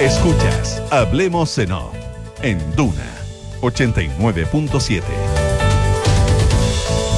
[0.00, 1.94] Escuchas Hablemos en Off
[2.40, 3.12] en Duna
[3.60, 5.02] 89.7.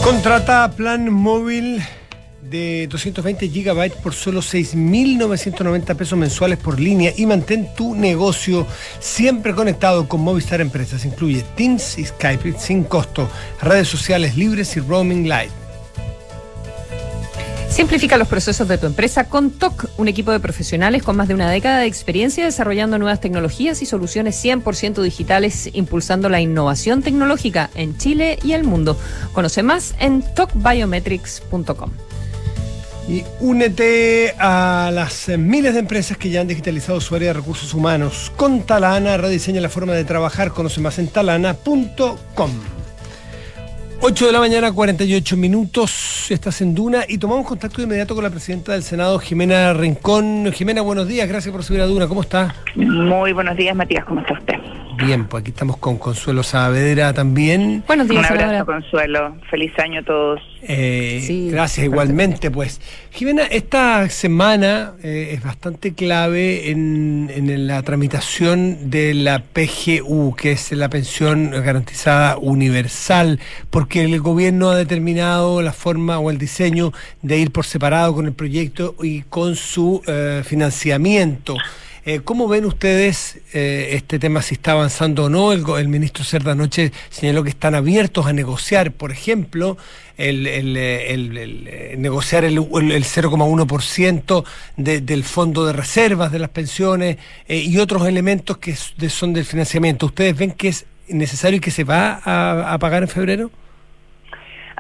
[0.03, 1.81] Contrata plan móvil
[2.43, 8.67] de 220 gigabytes por solo 6.990 pesos mensuales por línea y mantén tu negocio
[8.99, 11.05] siempre conectado con Movistar Empresas.
[11.05, 13.31] Incluye Teams y Skype sin costo,
[13.63, 15.68] redes sociales libres y roaming light.
[17.79, 21.35] Simplifica los procesos de tu empresa con TOC, un equipo de profesionales con más de
[21.35, 27.71] una década de experiencia desarrollando nuevas tecnologías y soluciones 100% digitales, impulsando la innovación tecnológica
[27.77, 28.99] en Chile y el mundo.
[29.33, 31.93] Conoce más en tocbiometrics.com.
[33.09, 37.75] Y únete a las miles de empresas que ya han digitalizado su área de recursos
[37.75, 38.33] humanos.
[38.35, 40.51] Con Talana rediseña la forma de trabajar.
[40.51, 42.51] Conoce más en talana.com.
[44.01, 46.31] 8 de la mañana, 48 minutos.
[46.31, 50.51] Estás en Duna y tomamos contacto de inmediato con la presidenta del Senado, Jimena Rincón.
[50.53, 51.29] Jimena, buenos días.
[51.29, 52.07] Gracias por subir a Duna.
[52.07, 52.55] ¿Cómo está?
[52.77, 54.05] Muy buenos días, Matías.
[54.05, 54.55] ¿Cómo está usted?
[55.05, 57.85] Bien, pues aquí estamos con Consuelo Saavedra también.
[57.87, 58.67] Buenos días, Un abrazo.
[58.67, 59.37] Consuelo.
[59.49, 60.41] Feliz año a todos.
[60.63, 62.51] Eh, gracias, igualmente.
[62.51, 62.81] Pues,
[63.13, 70.53] Jimena, esta semana eh, es bastante clave en, en la tramitación de la PGU, que
[70.53, 73.39] es la pensión garantizada universal,
[73.71, 76.93] porque el gobierno ha determinado la forma o el diseño
[77.23, 81.57] de ir por separado con el proyecto y con su eh, financiamiento.
[82.05, 85.53] Eh, ¿Cómo ven ustedes eh, este tema, si está avanzando o no?
[85.53, 89.77] El, el ministro Cerda anoche señaló que están abiertos a negociar, por ejemplo,
[90.17, 91.37] el, el, eh, el-
[91.69, 94.45] eh, negociar el, el- el 0,1%
[94.77, 99.45] de- del fondo de reservas de las pensiones eh, y otros elementos que son del
[99.45, 100.07] financiamiento.
[100.07, 103.51] ¿Ustedes ven que es necesario y que se va a, a pagar en febrero?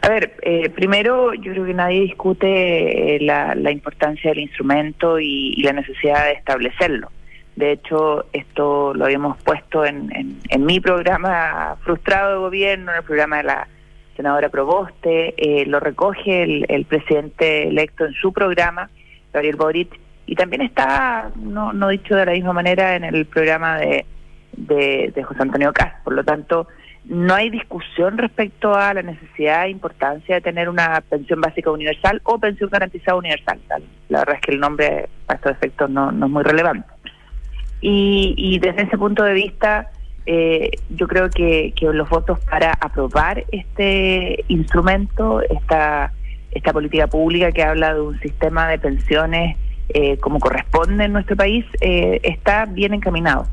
[0.01, 5.19] A ver, eh, primero yo creo que nadie discute eh, la, la importancia del instrumento
[5.19, 7.11] y, la necesidad de establecerlo.
[7.57, 10.11] De hecho, esto lo habíamos puesto en,
[10.49, 13.69] en- mi programa frustrado de gobierno, en el programa de la
[14.17, 18.91] senadora Proboste, eh, lo recoge el, el presidente electo en su programa,
[19.33, 23.79] Gabriel Boric, y también está, no, no dicho de la misma manera, en el programa
[23.79, 24.05] de,
[24.53, 25.95] de, de José Antonio Caz.
[26.05, 26.69] Por lo tanto,
[27.09, 32.21] no hay discusión respecto a la necesidad e importancia de tener una pensión básica universal
[32.25, 33.59] o pensión garantizada universal.
[34.11, 36.87] La, verdad es que el nombre para estos efectos no, no es muy relevante.
[37.81, 39.91] Y, y desde ese punto de vista,
[40.27, 46.13] eh, yo creo que, que los votos para aprobar este instrumento, esta,
[46.51, 49.57] esta política pública que habla de un sistema de pensiones
[49.89, 53.47] eh, como corresponde en nuestro país, eh, está bien encaminado.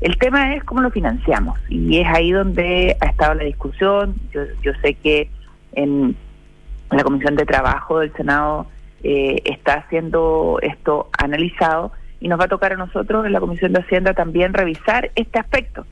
[0.00, 4.14] El tema es cómo lo financiamos y es ahí donde ha estado la discusión.
[4.32, 5.28] Yo, yo sé que
[5.72, 6.16] en
[6.90, 8.66] la Comisión de Trabajo del Senado
[9.02, 13.72] eh, está haciendo esto analizado y nos va a tocar a nosotros en la Comisión
[13.72, 15.84] de Hacienda también revisar este aspecto.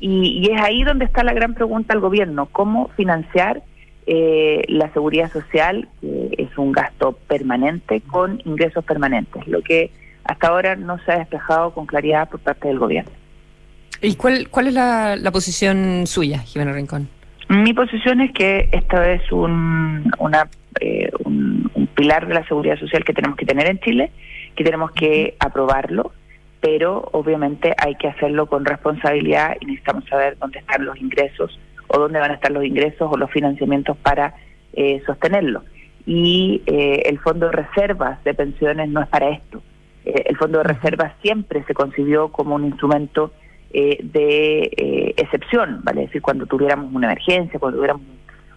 [0.00, 3.62] Y, y es ahí donde está la gran pregunta al gobierno, cómo financiar
[4.04, 9.92] eh, la seguridad social, que es un gasto permanente con ingresos permanentes, lo que
[10.24, 13.12] hasta ahora no se ha despejado con claridad por parte del gobierno.
[14.02, 17.08] ¿Y cuál, cuál es la, la posición suya, Jimena Rincón?
[17.48, 20.48] Mi posición es que esta es un, una,
[20.80, 24.10] eh, un, un pilar de la seguridad social que tenemos que tener en Chile,
[24.56, 26.12] que tenemos que aprobarlo,
[26.60, 31.98] pero obviamente hay que hacerlo con responsabilidad y necesitamos saber dónde están los ingresos o
[31.98, 34.34] dónde van a estar los ingresos o los financiamientos para
[34.72, 35.62] eh, sostenerlo.
[36.06, 39.62] Y eh, el fondo de reservas de pensiones no es para esto.
[40.04, 43.32] Eh, el fondo de reservas siempre se concibió como un instrumento
[43.72, 48.06] eh, de eh, excepción, vale es decir, cuando tuviéramos una emergencia, cuando tuviéramos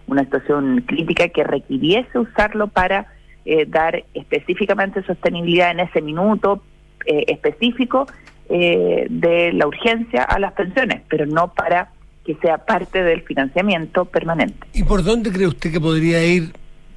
[0.06, 3.06] una situación crítica que requiriese usarlo para
[3.44, 6.62] eh, dar específicamente sostenibilidad en ese minuto
[7.04, 8.06] eh, específico
[8.48, 11.92] eh, de la urgencia a las pensiones, pero no para
[12.24, 14.66] que sea parte del financiamiento permanente.
[14.72, 16.54] ¿Y por dónde cree usted que podría ir,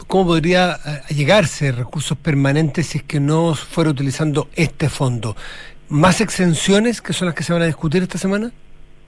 [0.08, 0.78] cómo podría
[1.10, 5.36] llegarse recursos permanentes si es que no fuera utilizando este fondo?
[5.90, 8.52] ¿Más exenciones que son las que se van a discutir esta semana?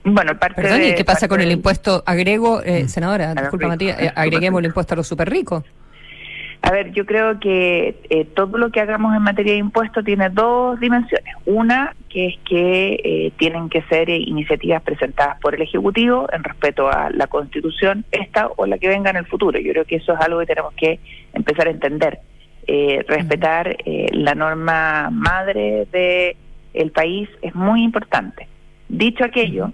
[0.04, 2.02] Bueno, parte Perdón, ¿y de- qué pasa con el impuesto?
[2.06, 5.30] Agrego, eh, senadora, A los disculpa ricos, Matías, eh, agreguemos el impuesto a los super
[5.30, 5.62] ricos.
[6.64, 10.28] A ver, yo creo que eh, todo lo que hagamos en materia de impuestos tiene
[10.30, 11.34] dos dimensiones.
[11.44, 16.42] Una, que es que eh, tienen que ser eh, iniciativas presentadas por el Ejecutivo en
[16.44, 19.58] respeto a la Constitución, esta o la que venga en el futuro.
[19.58, 21.00] Yo creo que eso es algo que tenemos que
[21.32, 22.20] empezar a entender.
[22.68, 26.36] Eh, respetar eh, la norma madre de
[26.74, 28.48] el país es muy importante.
[28.88, 29.72] Dicho aquello,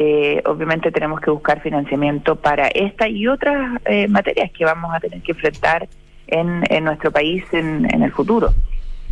[0.00, 5.00] eh, obviamente tenemos que buscar financiamiento para esta y otras eh, materias que vamos a
[5.00, 5.88] tener que enfrentar
[6.28, 8.50] en, nuestro país en, el futuro.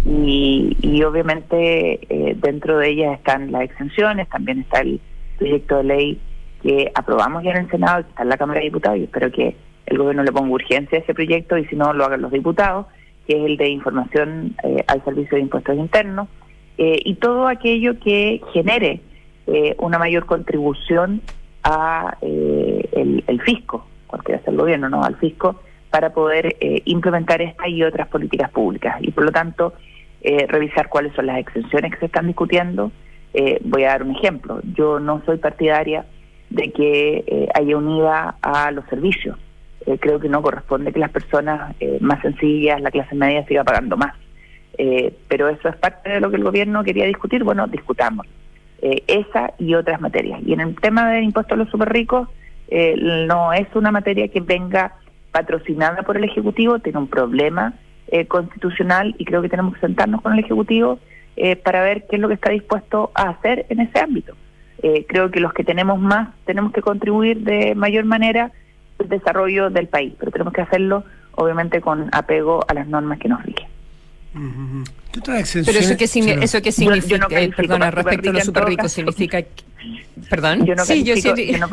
[0.04, 5.00] y, y obviamente eh, dentro de ellas están las exenciones, también está el
[5.38, 6.20] proyecto de ley
[6.62, 9.32] que aprobamos ya en el Senado, que está en la Cámara de Diputados, y espero
[9.32, 9.56] que
[9.86, 12.86] el gobierno le ponga urgencia a ese proyecto y si no lo hagan los diputados,
[13.26, 14.54] que es el de información
[14.86, 16.28] al servicio de impuestos internos,
[16.78, 19.00] eh, y todo aquello que genere
[19.46, 21.22] eh, una mayor contribución
[21.62, 25.60] a el, el, fisco, cualquiera sea el gobierno, no al fisco,
[25.90, 28.96] para poder implementar esta y otras políticas públicas.
[29.00, 29.72] Y por lo tanto,
[30.22, 32.92] revisar cuáles son las exenciones que se están discutiendo.
[33.62, 34.60] voy a dar un ejemplo.
[34.74, 36.04] Yo no soy partidaria
[36.50, 39.36] de que haya unida a los servicios
[39.86, 43.62] eh, creo que no corresponde que las personas eh, más sencillas, la clase media, siga
[43.62, 44.14] pagando más.
[44.78, 47.44] Eh, pero eso es parte de lo que el gobierno quería discutir.
[47.44, 48.26] Bueno, discutamos
[48.78, 50.40] esa y otras materias.
[50.44, 52.28] Y en el tema del impuesto a los super ricos,
[52.70, 54.92] no es una materia que venga
[55.32, 57.72] patrocinada por el Ejecutivo, tiene un problema
[58.28, 61.00] constitucional y creo que tenemos que sentarnos con el Ejecutivo
[61.64, 64.36] para ver qué es lo que está dispuesto a hacer en ese ámbito.
[65.08, 68.52] creo que los que tenemos más tenemos que contribuir de mayor manera
[68.98, 71.02] el desarrollo del país, pero tenemos que hacerlo
[71.36, 73.75] obviamente con apego a las normas que nos rigen.
[75.24, 76.04] Pero eso qué,
[76.42, 79.42] eso qué significa, eh, perdona, respecto a los super ricos, significa
[80.30, 80.64] ¿Perdón?
[80.64, 81.68] Yo no sí, yo, sí, yo no,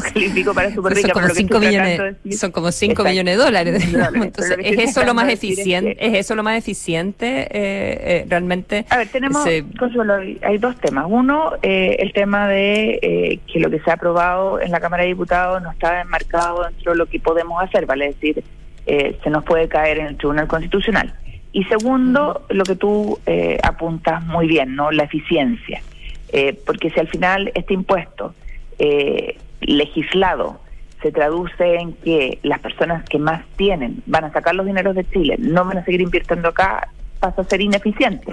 [0.00, 3.84] califico para super rica, son como 5 millones, son como 5 millones de dólares.
[4.14, 5.96] Entonces, ¿es eso lo más eficiente?
[5.98, 8.86] Es, eso lo más eficiente eh, eh, realmente?
[8.88, 9.44] A ver, tenemos,
[9.78, 11.06] Consuelo, hay dos temas.
[11.08, 15.02] Uno, eh, el tema de eh, que lo que se ha aprobado en la Cámara
[15.02, 18.42] de Diputados no está enmarcado dentro de lo que podemos hacer, vale decir,
[18.86, 21.12] eh, se nos puede caer en el Tribunal Constitucional.
[21.52, 24.90] Y segundo, lo que tú eh, apuntas muy bien, ¿no?
[24.90, 25.82] La eficiencia.
[26.30, 28.34] Eh, porque si al final este impuesto
[28.78, 30.60] eh, legislado
[31.02, 35.08] se traduce en que las personas que más tienen van a sacar los dineros de
[35.08, 36.88] Chile, no van a seguir invirtiendo acá,
[37.20, 38.32] pasa a ser ineficiente.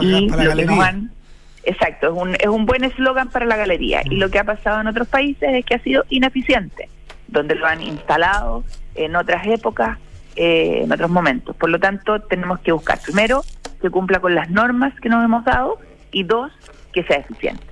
[0.00, 1.00] y la galería.
[1.64, 4.02] exacto, es un, es un buen eslogan para la galería.
[4.04, 6.88] Y lo que ha pasado en otros países es que ha sido ineficiente,
[7.28, 9.98] donde lo han instalado en otras épocas,
[10.36, 11.56] eh, en otros momentos.
[11.56, 13.42] Por lo tanto, tenemos que buscar primero
[13.80, 15.78] que cumpla con las normas que nos hemos dado
[16.10, 16.52] y dos,
[16.92, 17.64] que sea eficiente.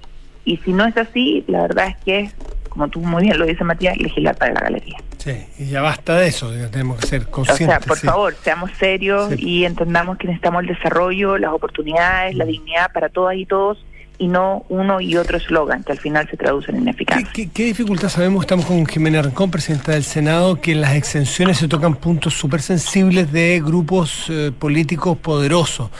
[0.45, 2.35] Y si no es así, la verdad es que es,
[2.69, 4.99] como tú muy bien lo dices, Matías, legislar para la galería.
[5.19, 7.79] Sí, y ya basta de eso, tenemos que ser conscientes.
[7.79, 12.45] O sea, por favor, seamos serios y entendamos que necesitamos el desarrollo, las oportunidades, la
[12.45, 12.49] mm.
[12.49, 13.79] dignidad para todas y todos
[14.19, 17.29] y no uno y otro eslogan que al final se traducen en ineficacia.
[17.33, 18.43] ¿Qué, ¿Qué, dificultad sabemos?
[18.43, 22.63] Estamos con Jimena Rancón, presidenta del Senado, que en las exenciones se tocan puntos súper
[22.63, 25.91] sensibles de grupos eh, políticos poderosos.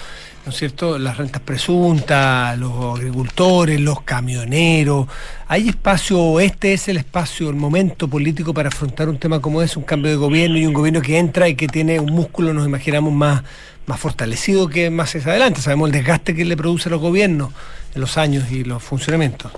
[0.45, 0.99] ¿no es cierto?
[0.99, 5.07] Las rentas presuntas, los agricultores, los camioneros.
[5.47, 9.79] ¿Hay espacio, este es el espacio, el momento político para afrontar un tema como ese,
[9.79, 12.67] un cambio de gobierno y un gobierno que entra y que tiene un músculo, nos
[12.67, 13.43] imaginamos, más,
[13.87, 15.61] más fortalecido que más hacia adelante?
[15.61, 17.53] Sabemos el desgaste que le produce a los gobiernos
[17.95, 19.53] en los años y los funcionamientos.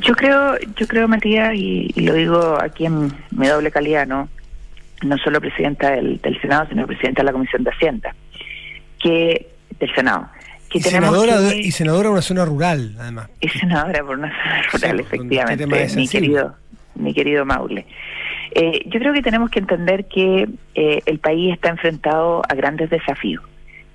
[0.00, 4.28] Yo creo, yo creo, Matías, y, lo digo aquí en mi doble calidad, ¿no?
[5.02, 8.14] No solo presidenta del, del Senado, sino presidenta de la Comisión de Hacienda,
[9.00, 9.46] que
[9.78, 10.28] del Senado.
[10.72, 13.28] y, senadora, y senadora de una zona rural, además.
[13.40, 16.56] Y senadora por una zona rural, efectivamente, mi querido,
[16.96, 17.86] mi querido Maule.
[18.54, 22.88] Eh, yo creo que tenemos que entender que eh, el país está enfrentado a grandes
[22.88, 23.42] desafíos,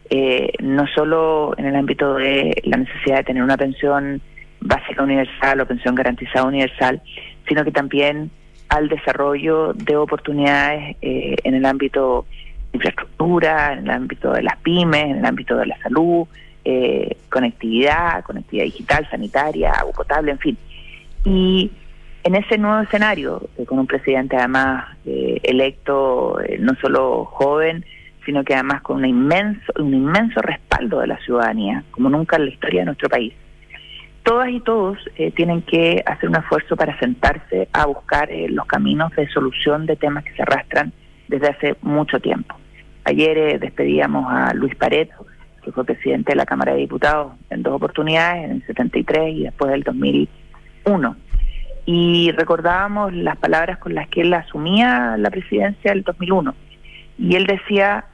[0.09, 4.21] eh, no solo en el ámbito de la necesidad de tener una pensión
[4.61, 7.01] básica universal o pensión garantizada universal,
[7.47, 8.31] sino que también
[8.67, 12.25] al desarrollo de oportunidades en el ámbito
[12.73, 16.27] infraestructura, en el ámbito de las pymes, en el ámbito de la salud,
[16.65, 20.57] eh, conectividad, conectividad digital, sanitaria, agua potable, en fin.
[21.25, 21.71] Y
[22.23, 27.85] en ese nuevo escenario, eh, con un presidente además eh, electo no solo joven,
[28.29, 32.45] sino que además con un inmenso, un inmenso respaldo de la ciudadanía, como nunca en
[32.45, 33.33] la historia de nuestro país.
[34.21, 34.99] Todas y todos
[35.35, 40.23] tienen que hacer un esfuerzo para sentarse a buscar los caminos de solución de temas
[40.25, 40.93] que se arrastran
[41.27, 42.55] desde hace mucho tiempo.
[43.03, 45.25] Ayer eh, despedíamos a Luis Pareto,
[45.63, 49.43] que fue presidente de la Cámara de Diputados en dos oportunidades, en el 73 y
[49.45, 51.15] después del 2001.
[51.87, 56.53] Y recordábamos las palabras con las que él asumía la presidencia del 2001.
[57.17, 58.05] Y él decía,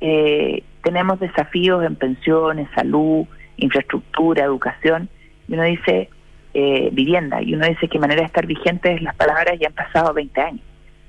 [0.00, 3.26] eh, tenemos desafíos en pensiones, salud,
[3.56, 5.08] infraestructura, educación.
[5.48, 6.08] Y uno dice,
[6.54, 7.42] eh, vivienda.
[7.42, 10.62] Y uno dice que manera de estar vigentes las palabras ya han pasado 20 años.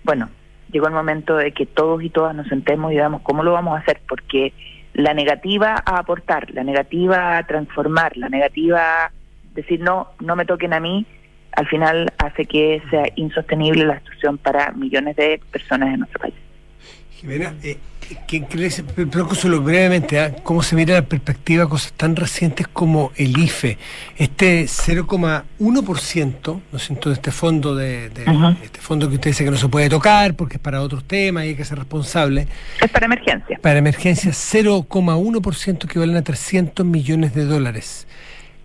[0.03, 0.29] Bueno,
[0.71, 3.77] llegó el momento de que todos y todas nos sentemos y veamos cómo lo vamos
[3.77, 4.53] a hacer, porque
[4.93, 9.11] la negativa a aportar, la negativa a transformar, la negativa a
[9.53, 11.05] decir no, no me toquen a mí,
[11.51, 16.35] al final hace que sea insostenible la situación para millones de personas en nuestro país.
[17.11, 17.77] Jimena, eh,
[18.53, 20.35] les- pero solo brevemente, ¿ah?
[20.43, 23.77] ¿cómo se mira la perspectiva cosas tan recientes como el IFE?
[24.17, 28.11] Este 0,1%, ¿no es cierto?, de este fondo de,
[28.63, 31.45] este fondo que usted dice que no se puede tocar porque es para otros temas
[31.45, 32.47] y hay que ser responsable.
[32.81, 33.59] Es para emergencia.
[33.61, 38.07] Para emergencias, 0,1% equivalen a 300 millones de dólares.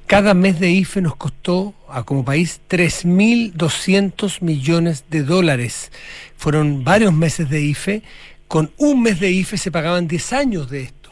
[0.07, 5.93] Cada mes de IFE nos costó, a como país, 3.200 millones de dólares.
[6.37, 8.03] Fueron varios meses de IFE.
[8.51, 11.11] Con un mes de IFE se pagaban 10 años de esto.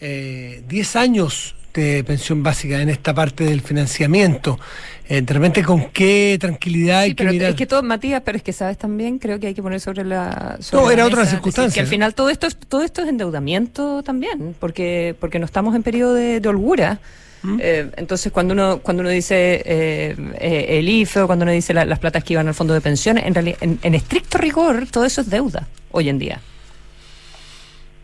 [0.00, 4.58] Eh, 10 años de pensión básica en esta parte del financiamiento.
[5.06, 7.50] Eh, de repente, ¿con qué tranquilidad hay Sí, que pero mirar?
[7.50, 10.02] es que todo, Matías, pero es que sabes también, creo que hay que poner sobre
[10.02, 10.56] la.
[10.60, 13.08] sobre No, la era otra circunstancia, Que al final todo esto es, todo esto es
[13.10, 17.00] endeudamiento también, porque, porque no estamos en periodo de, de holgura.
[17.42, 17.58] ¿Mm?
[17.60, 21.74] Eh, entonces, cuando uno, cuando uno dice eh, eh, el IFE o cuando uno dice
[21.74, 25.04] la- las platas que iban al fondo de pensiones, en, en, en estricto rigor, todo
[25.04, 26.40] eso es deuda hoy en día.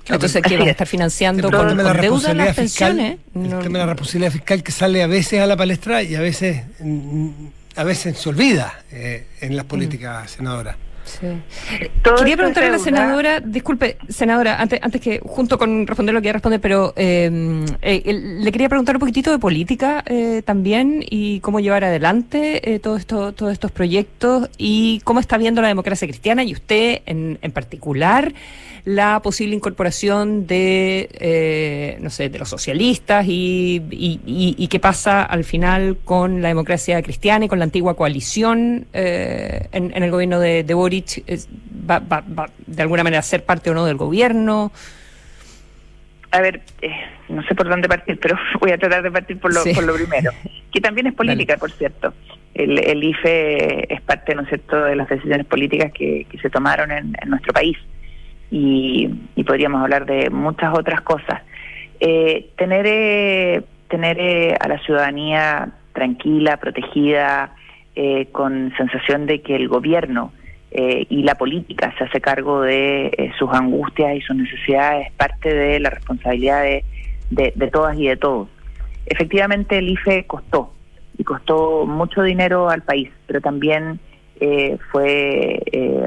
[0.08, 0.70] Entonces, ¿qué van a es.
[0.72, 3.18] estar financiando El con, tema de con la deuda las responsabilidad fiscal, pensiones?
[3.34, 6.20] el tema de la responsabilidad fiscal que sale a veces a la palestra y a
[6.20, 7.28] veces mm,
[7.76, 10.76] a veces se olvida eh, en las políticas senadoras.
[11.04, 11.26] Sí.
[12.02, 16.20] Todo Quería preguntarle a la senadora, disculpe, senadora, antes, antes que junto con responder lo
[16.22, 21.04] que ya responde, pero eh, eh, le quería preguntar un poquitito de política eh, también
[21.08, 25.68] y cómo llevar adelante eh, todo esto, todos estos proyectos y cómo está viendo la
[25.68, 28.32] democracia cristiana y usted en, en particular
[28.86, 34.78] la posible incorporación de, eh, no sé, de los socialistas y, y, y- y qué
[34.78, 40.02] pasa al final con la democracia cristiana y con la antigua coalición eh, en, en
[40.02, 41.22] el gobierno de, de Boric.
[41.26, 41.48] Es-
[41.88, 44.70] va, va- va de alguna manera a ser parte o no del gobierno?
[46.30, 46.90] A ver, eh,
[47.28, 49.72] no sé por dónde partir, pero voy a tratar de partir por lo, Sí.
[49.72, 50.30] por lo primero,
[50.72, 52.12] que también es política, por cierto.
[52.52, 56.50] El, el IFE es parte, ¿no es cierto?, de las decisiones políticas que, que se
[56.50, 57.76] tomaron en, en nuestro país.
[58.50, 61.42] Y, y podríamos hablar de muchas otras cosas.
[62.00, 67.54] Eh, tener eh, tener eh, a la ciudadanía tranquila, protegida,
[67.94, 70.32] eh, con sensación de que el gobierno
[70.76, 75.78] y la política se hace cargo de sus angustias y sus necesidades, es parte de
[75.78, 76.84] la responsabilidad de,
[77.30, 78.48] de, de todas y de todos.
[79.06, 80.72] Efectivamente, el IFE costó,
[81.16, 84.00] y costó mucho dinero al país, pero también
[84.90, 85.62] fue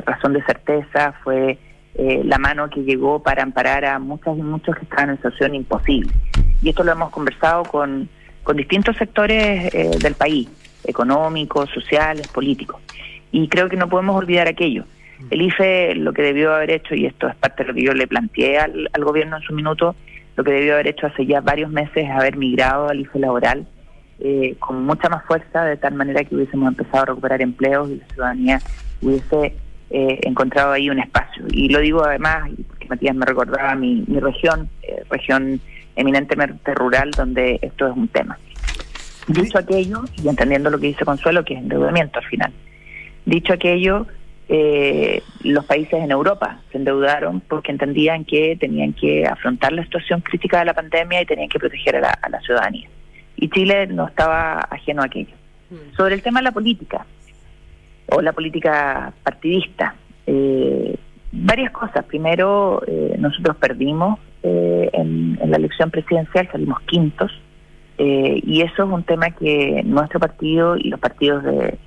[0.05, 1.57] razón de certeza, fue
[1.97, 5.55] eh, la mano que llegó para amparar a muchas y muchos que estaban en situación
[5.55, 6.11] imposible.
[6.61, 8.07] Y esto lo hemos conversado con,
[8.43, 10.47] con distintos sectores eh, del país,
[10.85, 12.81] económicos, sociales, políticos.
[13.31, 14.85] Y creo que no podemos olvidar aquello.
[15.31, 17.93] El IFE lo que debió haber hecho, y esto es parte de lo que yo
[17.93, 19.95] le planteé al, al gobierno en su minuto,
[20.35, 23.67] lo que debió haber hecho hace ya varios meses es haber migrado al IFE laboral
[24.19, 27.97] eh, con mucha más fuerza, de tal manera que hubiésemos empezado a recuperar empleos y
[27.97, 28.61] la ciudadanía
[29.01, 29.55] hubiese
[29.89, 31.45] eh, encontrado ahí un espacio.
[31.49, 35.61] Y lo digo además, porque Matías me recordaba mi, mi región, eh, región
[35.95, 38.37] eminentemente rural, donde esto es un tema.
[39.27, 42.51] Dicho aquello, y entendiendo lo que dice Consuelo, que es endeudamiento al final,
[43.25, 44.07] dicho aquello,
[44.49, 50.21] eh, los países en Europa se endeudaron porque entendían que tenían que afrontar la situación
[50.21, 52.87] crítica de la pandemia y tenían que proteger a la, a la ciudadanía.
[53.35, 55.35] Y Chile no estaba ajeno a aquello.
[55.97, 57.05] Sobre el tema de la política,
[58.09, 59.95] o la política partidista,
[60.25, 60.95] eh,
[61.31, 62.05] varias cosas.
[62.05, 67.31] Primero, eh, nosotros perdimos eh, en, la elección presidencial, salimos quintos,
[67.97, 71.77] eh, y eso es un tema que nuestro partido y los partidos de,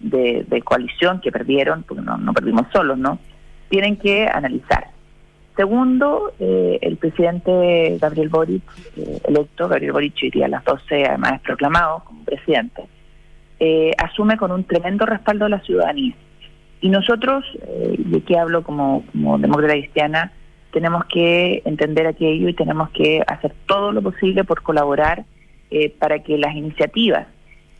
[0.00, 3.18] de, coalición que perdieron, porque no, no perdimos solos, ¿no?
[3.68, 4.88] Tienen que analizar.
[5.56, 8.62] Segundo, eh, el presidente Gabriel Boric,
[9.24, 12.84] electo, Gabriel Boric día a las 12 además es proclamado como presidente,
[13.60, 16.14] eh, asume con un tremendo respaldo de la ciudadanía.
[16.80, 20.32] Y nosotros, eh, y aquí hablo como, como demócrata cristiana,
[20.72, 25.24] tenemos que entender aquello y tenemos que hacer todo lo posible por colaborar
[25.70, 27.26] eh, para que las iniciativas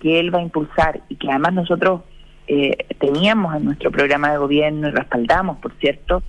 [0.00, 2.02] que él va a impulsar y que además nosotros
[2.46, 6.22] eh, teníamos en nuestro programa de gobierno y respaldamos, por cierto,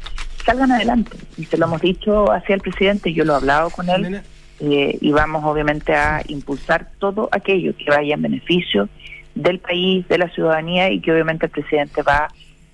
[0.46, 1.18] salgan adelante.
[1.38, 4.22] Y se lo hemos dicho hacia el presidente, yo lo he hablado con él,
[4.60, 8.90] eh, y vamos obviamente a impulsar todo aquello que vaya en beneficio
[9.36, 12.28] del país, de la ciudadanía y que obviamente el presidente va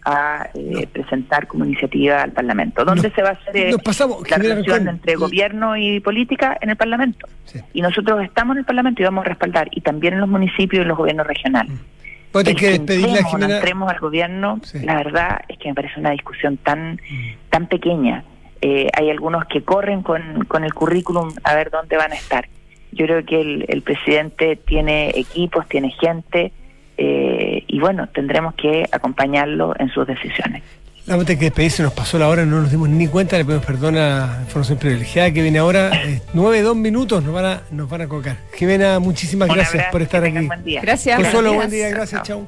[0.05, 2.85] a eh, presentar como iniciativa al Parlamento.
[2.85, 6.57] ¿Dónde se va a hacer eh, pasamos, la relación entre gobierno y política?
[6.61, 7.27] En el Parlamento.
[7.73, 10.79] Y nosotros estamos en el Parlamento y vamos a respaldar, y también en los municipios
[10.79, 11.73] y en los gobiernos regionales.
[12.31, 13.61] Tenés El que entremos Jimena.
[13.89, 16.99] al gobierno, la verdad es que me parece una discusión tan,
[17.49, 18.23] tan pequeña.
[18.61, 22.47] Eh, hay algunos que corren con, con el currículum a ver dónde van a estar.
[22.95, 26.51] Yo creo que el, el presidente tiene equipos, tiene gente,
[26.97, 30.63] eh, y bueno, tendremos que acompañarlo en sus decisiones.
[31.05, 33.95] La que despedirse, nos pasó la hora, no nos dimos ni cuenta, le pedimos perdón
[33.95, 33.99] a
[34.37, 35.91] la información privilegiada que viene ahora.
[36.03, 38.37] Eh, nueve, dos minutos nos van a, nos van a cocar.
[38.55, 40.47] Jimena, muchísimas Un gracias abrazo, por estar aquí.
[40.47, 40.81] buen día.
[40.81, 41.15] Gracias.
[41.21, 42.47] Consuelo, buenos buen día, gracias, Chao.